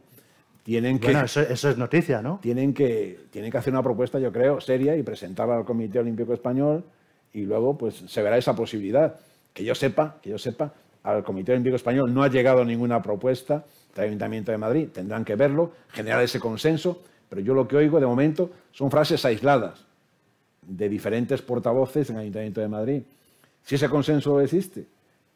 [0.62, 2.38] tienen que, Bueno, eso, eso es noticia, ¿no?
[2.40, 6.32] tienen, que, tienen que hacer una propuesta, yo creo, seria y presentarla al Comité Olímpico
[6.32, 6.84] Español
[7.32, 9.16] y luego pues se verá esa posibilidad.
[9.52, 10.72] Que yo sepa, que yo sepa,
[11.03, 14.88] al Comité Olímpico Español no ha llegado ninguna propuesta del Ayuntamiento de Madrid.
[14.92, 19.24] Tendrán que verlo, generar ese consenso, pero yo lo que oigo de momento son frases
[19.24, 19.86] aisladas
[20.62, 23.03] de diferentes portavoces en el Ayuntamiento de Madrid.
[23.62, 24.86] Si ese consenso existe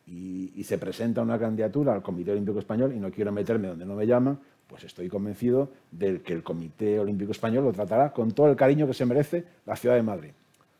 [0.06, 3.94] y, se presenta una candidatura al Comité Olímpico Español, y no quiero meterme donde no
[3.94, 8.48] me llaman, pues estoy convencido de que el Comité Olímpico Español lo tratará con todo
[8.48, 10.30] el cariño que se merece la ciudad de Madrid.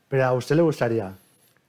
[0.08, 1.14] Pero a usted le gustaría.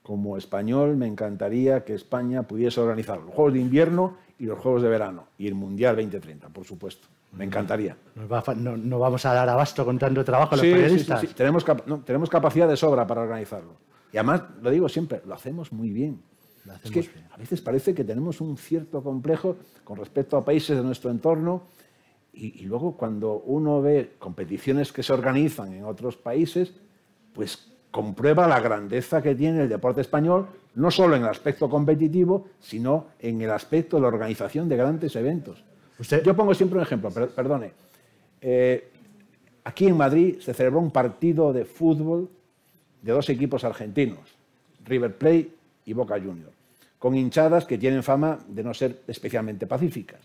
[0.05, 4.83] Como español me encantaría que España pudiese organizar los Juegos de Invierno y los Juegos
[4.83, 7.07] de Verano y el Mundial 2030, por supuesto.
[7.31, 7.97] Me encantaría.
[8.31, 10.81] Va no, no vamos a dar abasto con tanto trabajo a los Sí, sí, sí,
[10.83, 11.21] periodistas.
[11.21, 11.27] sí.
[11.35, 13.73] Tenemos, cap- no, tenemos capacidad de sobra para organizarlo.
[14.13, 16.21] Y además, lo digo siempre, lo hacemos muy bien.
[16.83, 17.25] Es que bien.
[17.33, 21.63] a veces parece que tenemos un cierto complejo con respecto a países de nuestro entorno
[22.31, 26.73] y, y luego cuando uno ve competiciones que se organizan en otros países,
[27.33, 32.49] pues comprueba la grandeza que tiene el deporte español, no solo en el aspecto competitivo,
[32.59, 35.63] sino en el aspecto de la organización de grandes eventos.
[35.97, 37.71] Usted- Yo pongo siempre un ejemplo, per- perdone.
[38.41, 38.89] Eh,
[39.63, 42.29] aquí en Madrid se celebró un partido de fútbol
[43.01, 44.27] de dos equipos argentinos,
[44.83, 45.51] River Plate
[45.85, 46.51] y Boca Juniors,
[46.99, 50.19] con hinchadas que tienen fama de no ser especialmente pacíficas.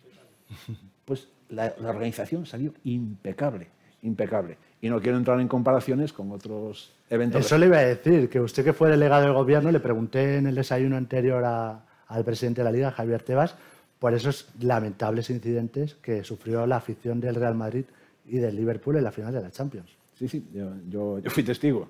[1.04, 3.66] Pues la, la organización salió impecable,
[4.02, 4.56] impecable.
[4.82, 7.44] Y no quiero entrar en comparaciones con otros eventos.
[7.44, 10.46] Eso le iba a decir, que usted que fue delegado del gobierno, le pregunté en
[10.46, 13.54] el desayuno anterior a- al presidente de la Liga, Javier Tebas,
[13.98, 17.84] por esos lamentables incidentes que sufrió la afición del Real Madrid
[18.24, 19.90] y del Liverpool en la final de la Champions.
[20.14, 21.88] Sí, sí, yo, yo- yo fui testigo.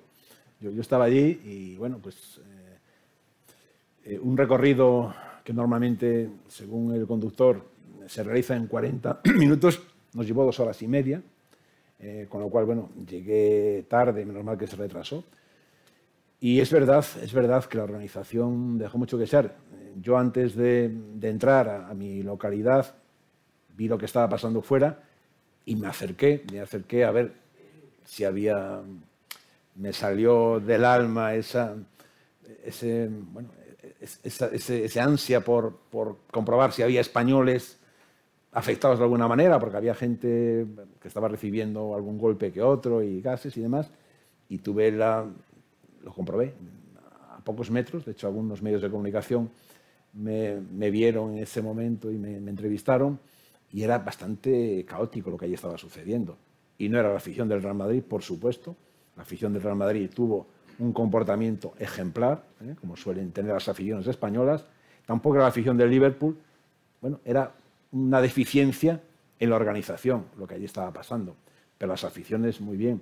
[0.59, 2.77] Yo, yo estaba allí y, bueno, pues eh,
[4.15, 5.13] eh, un recorrido
[5.43, 7.65] que normalmente, según el conductor,
[8.07, 9.81] se realiza en 40 minutos,
[10.13, 11.21] nos llevó dos horas y media,
[12.01, 15.23] eh, con lo cual, bueno, llegué tarde, menos mal que se retrasó.
[16.39, 19.51] Y es verdad, es verdad que la organización dejó mucho que ser.
[20.01, 20.85] Yo antes de,
[21.21, 22.95] entrar a, mi localidad
[23.77, 25.03] vi lo que estaba pasando fuera
[25.65, 27.33] y me acerqué, me acerqué a ver
[28.05, 28.81] si había,
[29.75, 31.75] me salió del alma esa,
[32.65, 33.49] ese, bueno,
[33.99, 37.77] es- esa- ese, ese ansia por, por comprobar si había españoles
[38.51, 40.65] afectados de alguna manera, porque había gente
[40.99, 43.89] que estaba recibiendo algún golpe que otro y gases y demás,
[44.49, 45.25] y tuve la,
[46.03, 46.53] lo comprobé
[47.29, 49.49] a pocos metros, de hecho algunos medios de comunicación
[50.13, 53.19] me, me vieron en ese momento y me, entrevistaron,
[53.71, 56.37] y era bastante caótico lo que allí estaba sucediendo.
[56.77, 58.75] Y no era la afición del Real Madrid, por supuesto,
[59.15, 60.47] la afición del Real Madrid tuvo
[60.79, 62.75] un comportamiento ejemplar, ¿eh?
[62.79, 64.65] como suelen tener las aficiones españolas,
[65.05, 66.37] tampoco era la afición del Liverpool,
[66.99, 67.53] bueno, era
[67.91, 69.01] una deficiencia
[69.39, 71.35] en la organización lo que allí estaba pasando.
[71.77, 73.01] Pero las aficiones, muy bien.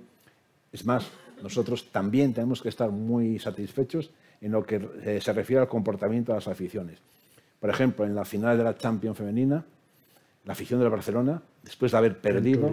[0.72, 1.06] Es más,
[1.42, 4.10] nosotros también tenemos que estar muy satisfechos
[4.40, 6.98] en lo que eh, se refiere al comportamiento de las aficiones.
[7.60, 9.64] Por ejemplo, en la final de la Champions femenina,
[10.44, 12.70] la afición del Barcelona, después de haber perdido,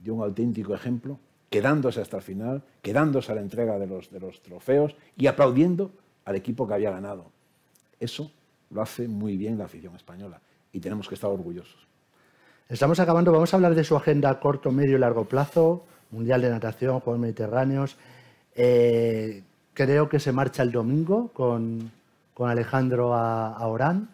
[0.00, 4.18] dio un auténtico ejemplo, quedándose hasta el final, quedándose a la entrega de los, de
[4.18, 5.92] los trofeos y aplaudiendo
[6.24, 7.30] al equipo que había ganado.
[8.00, 8.32] Eso
[8.70, 10.40] lo hace muy bien la afición española
[10.74, 11.86] y tenemos que estar orgullosos.
[12.68, 16.42] Estamos acabando, vamos a hablar de su agenda a corto, medio y largo plazo, Mundial
[16.42, 17.96] de Natación, Juegos Mediterráneos.
[18.54, 19.42] Eh,
[19.72, 21.90] creo que se marcha el domingo con,
[22.34, 24.08] con Alejandro a, a Orán.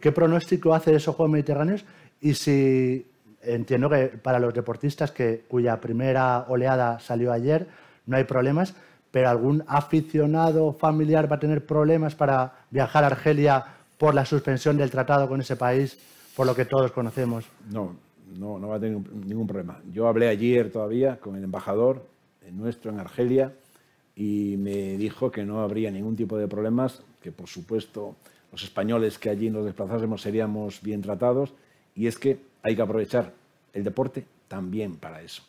[0.00, 1.84] ¿Qué pronóstico hace de esos Juegos Mediterráneos?
[2.20, 3.06] Y si
[3.42, 7.66] entiendo que para los deportistas que, cuya primera oleada salió ayer,
[8.06, 8.74] no hay problemas,
[9.10, 13.64] pero algún aficionado familiar va a tener problemas para viajar a Argelia
[14.02, 15.96] por la suspensión del tratado con ese país,
[16.34, 17.44] por lo que todos conocemos.
[17.70, 17.94] No,
[18.36, 19.80] no, va a tener ningún problema.
[19.92, 22.04] Yo hablé ayer todavía con el embajador
[22.50, 23.52] nuestro en Argelia
[24.16, 28.16] y me dijo que no habría ningún tipo de problemas, que por supuesto
[28.50, 31.54] los españoles que allí nos desplazásemos seríamos bien tratados
[31.94, 33.32] y es que hay que aprovechar
[33.72, 35.44] el deporte también para eso.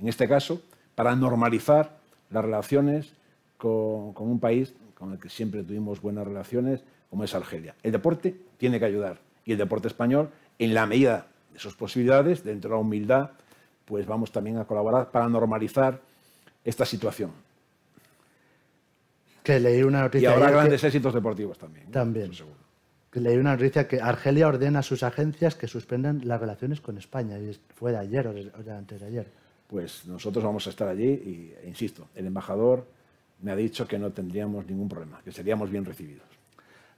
[0.00, 0.60] En este caso,
[0.94, 1.98] para normalizar
[2.30, 3.10] las relaciones
[3.58, 7.74] con un país con el que siempre tuvimos buenas relaciones, como es Argelia.
[7.82, 12.42] El deporte tiene que ayudar y el deporte español, en la medida de sus posibilidades,
[12.44, 13.30] dentro de la humildad,
[13.84, 16.00] pues vamos también a colaborar para normalizar
[16.64, 17.30] esta situación.
[19.42, 20.30] Que leí una noticia.
[20.30, 21.90] Y habrá grandes que- éxitos deportivos también.
[21.90, 22.34] También.
[22.34, 22.56] Seguro.
[23.10, 26.98] que leí una noticia que Argelia ordena a sus agencias que suspendan las relaciones con
[26.98, 27.38] España.
[27.38, 29.30] Y fue de ayer o de, o de antes de ayer.
[29.68, 32.86] Pues nosotros vamos a estar allí y, e insisto, el embajador
[33.40, 36.26] me ha dicho que no tendríamos ningún problema, que seríamos bien recibidos.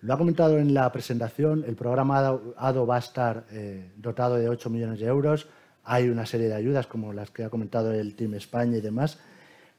[0.01, 2.19] Lo ha comentado en la presentación, el programa
[2.57, 5.49] ADO, va a estar eh, dotado de 8 millones de euros.
[5.85, 9.19] Hay una serie de ayudas como las que ha comentado el Team España y demás.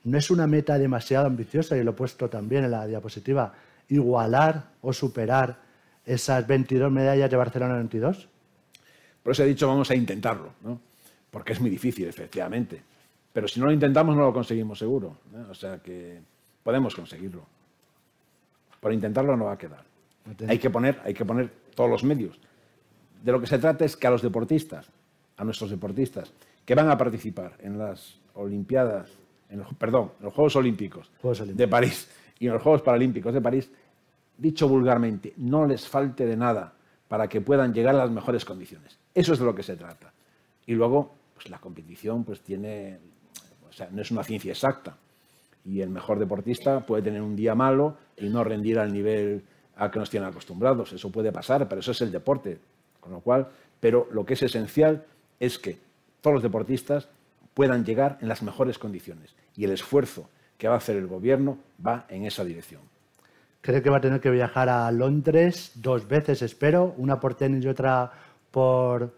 [0.04, 3.54] No es una meta demasiado ambiciosa, y lo he puesto también en la diapositiva,
[3.88, 5.58] igualar o superar
[6.06, 8.28] esas 22 medallas de Barcelona 92.
[9.24, 10.80] Por eso he dicho vamos a intentarlo, ¿no?
[11.32, 12.82] porque es muy difícil, efectivamente.
[13.32, 15.18] Pero si no lo intentamos no lo conseguimos seguro.
[15.50, 16.20] O sea que
[16.64, 17.46] podemos conseguirlo.
[18.80, 19.89] Por intentarlo no va a quedar.
[20.48, 22.40] Hay que, poner, hay que poner todos los medios.
[23.24, 24.90] De lo que se trata es que a los deportistas,
[25.38, 26.32] a nuestros deportistas,
[26.66, 29.10] que van a participar en las Olimpiadas,
[29.50, 31.58] en los- perdón, en los Juegos Olímpicos, Juegos Olímpicos.
[31.58, 33.70] de París y en los Juegos Paralímpicos de París,
[34.38, 36.74] dicho vulgarmente, no les falte de nada
[37.08, 38.98] para que puedan llegar a las mejores condiciones.
[39.14, 40.14] Eso es de lo que se trata.
[40.68, 43.00] Y luego, pues la competición pues tiene,
[43.68, 44.96] o sea, no es una ciencia exacta.
[45.66, 49.44] Y el mejor deportista puede tener un día malo y no rendir al nivel
[49.80, 50.94] al que nos tienen acostumbrados.
[50.94, 52.60] Eso puede pasar, pero eso es el deporte.
[53.00, 53.48] Con lo cual,
[53.80, 55.06] pero lo que es esencial
[55.40, 55.78] es que
[56.22, 57.08] todos los deportistas
[57.54, 59.36] puedan llegar en las mejores condiciones.
[59.56, 62.82] Y el esfuerzo que va a hacer el gobierno va en esa dirección.
[63.62, 67.64] Creo que va a tener que viajar a Londres dos veces, espero, una por tenis
[67.64, 68.12] y otra
[68.52, 69.14] por,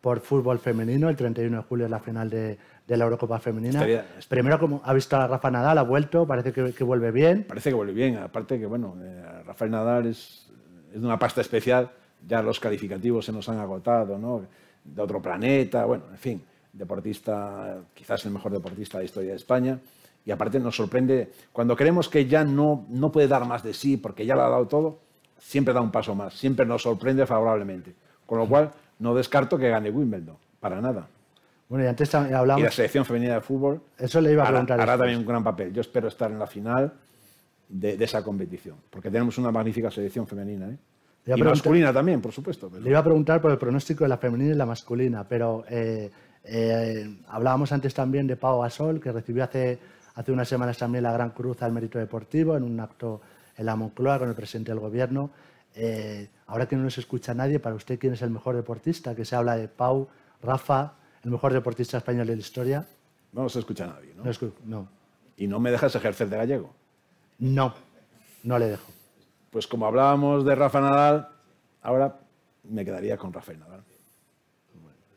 [0.00, 1.08] por fútbol femenino.
[1.08, 2.58] El 31 de julio es la final de,
[2.90, 3.74] de la Eurocopa Femenina.
[3.74, 7.44] Estaría- Primero, como ha visto a Rafa Nadal, ha vuelto, parece que, que vuelve bien.
[7.48, 10.50] Parece que vuelve bien, aparte que, bueno, eh, Rafael Nadal es,
[10.92, 11.88] es de una pasta especial,
[12.26, 14.42] ya los calificativos se nos han agotado, ¿no?
[14.84, 16.42] De otro planeta, bueno, en fin,
[16.72, 19.78] deportista, quizás el mejor deportista de la historia de España.
[20.26, 23.96] Y aparte nos sorprende, cuando creemos que ya no, no puede dar más de sí
[23.96, 24.98] porque ya lo ha dado todo,
[25.38, 27.94] siempre da un paso más, siempre nos sorprende favorablemente.
[28.26, 31.06] Con lo cual, no descarto que gane Wimbledon, para nada.
[31.70, 32.26] Bueno, y antes tam-
[32.58, 34.80] Y la selección femenina de fútbol Eso le iba a hará, preguntar.
[34.80, 34.98] hará después.
[34.98, 35.72] también un gran papel.
[35.72, 36.92] Yo espero estar en la final
[37.68, 40.68] de, de esa competición, porque tenemos una magnífica selección femenina.
[40.68, 40.76] ¿eh?
[41.36, 42.68] Y masculina también, por supuesto.
[42.68, 45.64] pero- Le iba a preguntar por el pronóstico de la femenina y la masculina, pero
[45.70, 46.10] eh,
[46.42, 49.78] eh, hablábamos antes también de Pau Gasol, que recibió hace,
[50.16, 53.20] hace unas semanas también la Gran Cruz al Mérito Deportivo en un acto
[53.56, 55.30] en la Moncloa con el presidente del Gobierno.
[55.76, 59.14] Eh, ahora que no nos escucha nadie, para usted, ¿quién es el mejor deportista?
[59.14, 60.08] Que se habla de Pau,
[60.42, 60.94] Rafa,
[61.24, 62.86] el mejor deportista español de la historia.
[63.32, 64.24] No nos escucha nadie, ¿no?
[64.24, 64.88] No, escu- no,
[65.36, 66.74] Y no me dejas ejercer de gallego.
[67.38, 67.74] no,
[68.42, 68.90] no le dejo.
[69.50, 71.28] Pues como hablábamos de Rafa Nadal,
[71.82, 72.18] ahora
[72.64, 73.82] me quedaría con Rafael Nadal.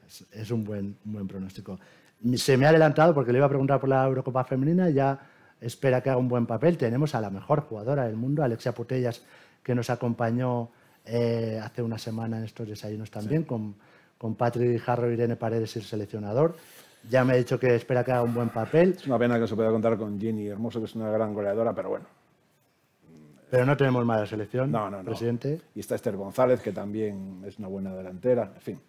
[0.08, 1.80] Es, es un, buen, un buen pronóstico.
[2.36, 5.20] Se me ha adelantado porque le iba a preguntar por la Eurocopa Femenina y ya
[5.62, 6.78] espera que haga un buen papel.
[6.78, 9.22] Tenemos a la mejor jugadora del mundo, Alexia Putellas,
[9.62, 10.70] que nos acompañó
[11.06, 13.76] eh, hace una semana en estos desayunos también, con,
[14.24, 16.56] con Patrick Jarro, Irene Paredes y el seleccionador.
[17.10, 19.46] Ya me ha dicho que espera que haga un buen papel, Es una pena que
[19.46, 22.06] se pueda contar con Jenny Hermoso, que es una gran goleadora, pero bueno.
[23.52, 25.10] pero no tenemos mala selección, No, no, no.
[25.10, 25.60] presidente.
[25.76, 28.54] Y está Esther González, que también es una buena delantera.
[28.56, 28.80] En fin,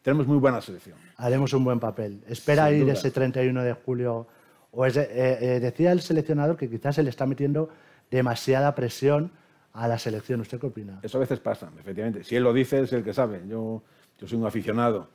[0.00, 0.96] tenemos muy buena selección.
[1.16, 2.22] haremos un buen papel.
[2.28, 2.92] Espera Sin ir duda.
[2.92, 4.28] ese 31 de julio.
[4.70, 7.68] O es- eh, eh, decía el seleccionador que quizás se le está metiendo
[8.12, 9.32] demasiada presión
[9.72, 10.40] a la selección.
[10.40, 11.00] ¿Usted qué opina?
[11.02, 12.22] Eso a veces pasa, efectivamente.
[12.22, 13.42] Si él lo dice, es el que sabe.
[13.48, 13.82] Yo,
[14.18, 15.08] yo soy un aficionado,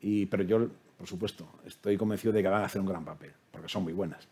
[0.00, 3.32] y, pero yo, por supuesto, estoy convencido de que van a hacer un gran papel,
[3.50, 4.28] porque son muy buenas.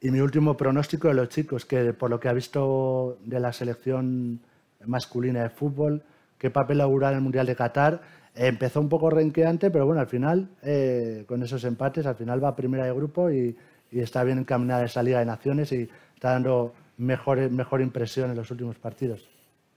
[0.00, 3.52] Y mi último pronóstico de los chicos, que por lo que ha visto de la
[3.52, 4.40] selección
[4.84, 6.02] masculina de fútbol,
[6.38, 8.02] qué papel augura en el Mundial de Qatar.
[8.34, 12.54] Empezó un poco renqueante, pero bueno, al final, eh, con esos empates, al final va
[12.54, 13.56] primera de grupo y,
[13.90, 18.36] y está bien encaminada esa Liga de Naciones y está dando mejor, mejor impresión en
[18.36, 19.28] los últimos partidos.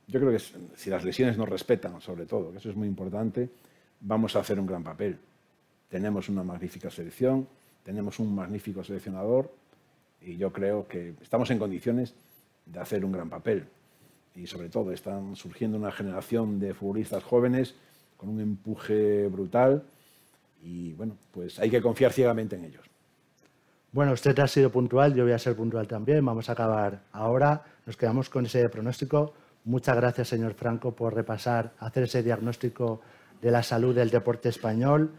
[0.07, 3.49] Yo creo que si las lesiones nos respetan, sobre todo, que eso es muy importante,
[3.99, 5.19] vamos a hacer un gran papel.
[5.89, 7.47] Tenemos una magnífica selección,
[7.83, 9.51] tenemos un magnífico seleccionador
[10.21, 12.13] y yo creo que estamos en condiciones
[12.65, 13.67] de hacer un gran papel.
[14.33, 17.75] Y sobre todo están surgiendo una generación de futbolistas jóvenes
[18.15, 19.83] con un empuje brutal
[20.61, 22.85] y bueno, pues hay que confiar ciegamente en ellos.
[23.91, 26.23] Bueno, usted ha sido puntual, yo voy a ser puntual también.
[26.25, 27.63] Vamos a acabar ahora.
[27.85, 29.33] Nos quedamos con ese pronóstico.
[29.67, 33.01] Muchas gracias, señor Franco, por repasar, hacer ese diagnóstico
[33.41, 35.11] de la salud del deporte español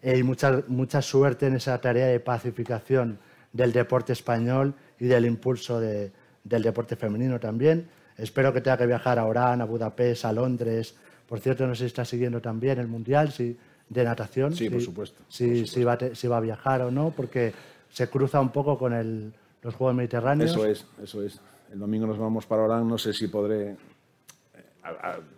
[0.00, 3.18] eh, y mucha, mucha suerte en esa tarea de pacificación
[3.52, 6.12] del deporte español y del impulso de-
[6.44, 7.88] del deporte femenino también.
[8.16, 10.94] Espero que tenga que viajar a Orán, a Budapest, a Londres.
[11.28, 13.56] Por cierto, no sé si está siguiendo también el Mundial, si
[13.88, 14.54] de natación.
[14.54, 15.22] Sí, por supuesto.
[15.28, 17.52] Si, Si, va, si va a viajar o no, porque
[17.90, 20.52] se cruza un poco con el, los Juegos Mediterráneos.
[20.52, 21.40] Eso es, eso es.
[21.72, 23.76] El domingo nos vamos para Orán, no sé si podré...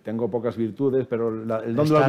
[0.03, 2.07] Tengo pocas virtudes, pero el, don de la,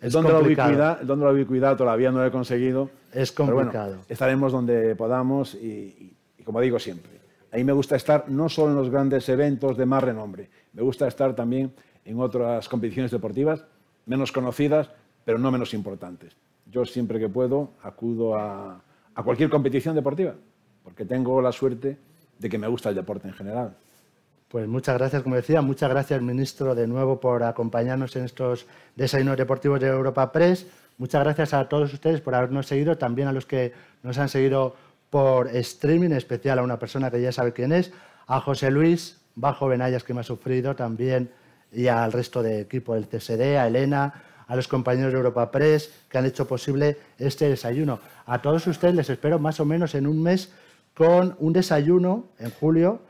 [0.00, 2.90] el, don de la ubicuidad, el don de la ubicuidad todavía no lo he conseguido.
[3.12, 3.98] Es complicado.
[4.08, 7.12] estaremos donde podamos y, y, como digo siempre,
[7.52, 10.82] a mí me gusta estar no solo en los grandes eventos de más renombre, me
[10.82, 11.72] gusta estar también
[12.04, 13.64] en otras competiciones deportivas
[14.06, 14.90] menos conocidas,
[15.24, 16.36] pero no menos importantes.
[16.66, 18.82] Yo siempre que puedo acudo a,
[19.14, 20.34] a cualquier competición deportiva,
[20.82, 21.98] porque tengo la suerte
[22.38, 23.76] de que me gusta el deporte en general.
[24.52, 29.38] Pues muchas gracias, como decía, muchas gracias, ministro, de nuevo por acompañarnos en estos desayunos
[29.38, 30.66] deportivos de Europa Press.
[30.98, 33.72] Muchas gracias a todos ustedes por habernos seguido, también a los que
[34.02, 34.76] nos han seguido
[35.08, 37.94] por streaming, en especial a una persona que ya sabe quién es,
[38.26, 41.30] a José Luis Bajo Benayas, que me ha sufrido también,
[41.72, 45.90] y al resto del equipo del CSD, a Elena, a los compañeros de Europa Press
[46.10, 48.00] que han hecho posible este desayuno.
[48.26, 50.52] A todos ustedes les espero más o menos en un mes
[50.92, 53.00] con un desayuno en julio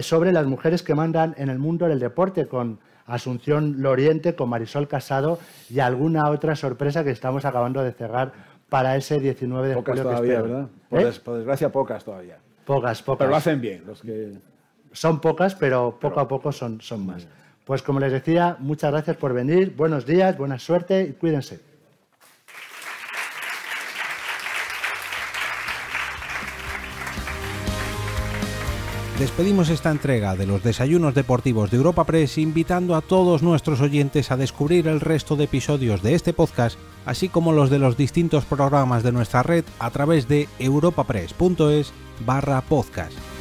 [0.00, 4.86] sobre las mujeres que mandan en el mundo del deporte con Asunción Loriente, con Marisol
[4.86, 5.38] Casado
[5.70, 8.32] y alguna otra sorpresa que estamos acabando de cerrar
[8.68, 10.10] para ese 19 de pocas julio.
[10.10, 10.68] Todavía, ¿verdad?
[10.90, 11.12] ¿Eh?
[11.24, 12.38] Por, desgracia, pocas todavía.
[12.66, 13.18] Pocas, pocas.
[13.18, 14.34] Pero lo hacen bien los que...
[14.92, 17.26] Son pocas, pero poco a poco son, son más.
[17.64, 21.60] Pues como les decía, muchas gracias por venir, buenos días, buena suerte y cuídense.
[29.18, 34.30] Despedimos esta entrega de los desayunos deportivos de Europa Press invitando a todos nuestros oyentes
[34.30, 38.44] a descubrir el resto de episodios de este podcast, así como los de los distintos
[38.44, 41.92] programas de nuestra red a través de europapress.es
[42.24, 43.37] barra podcast.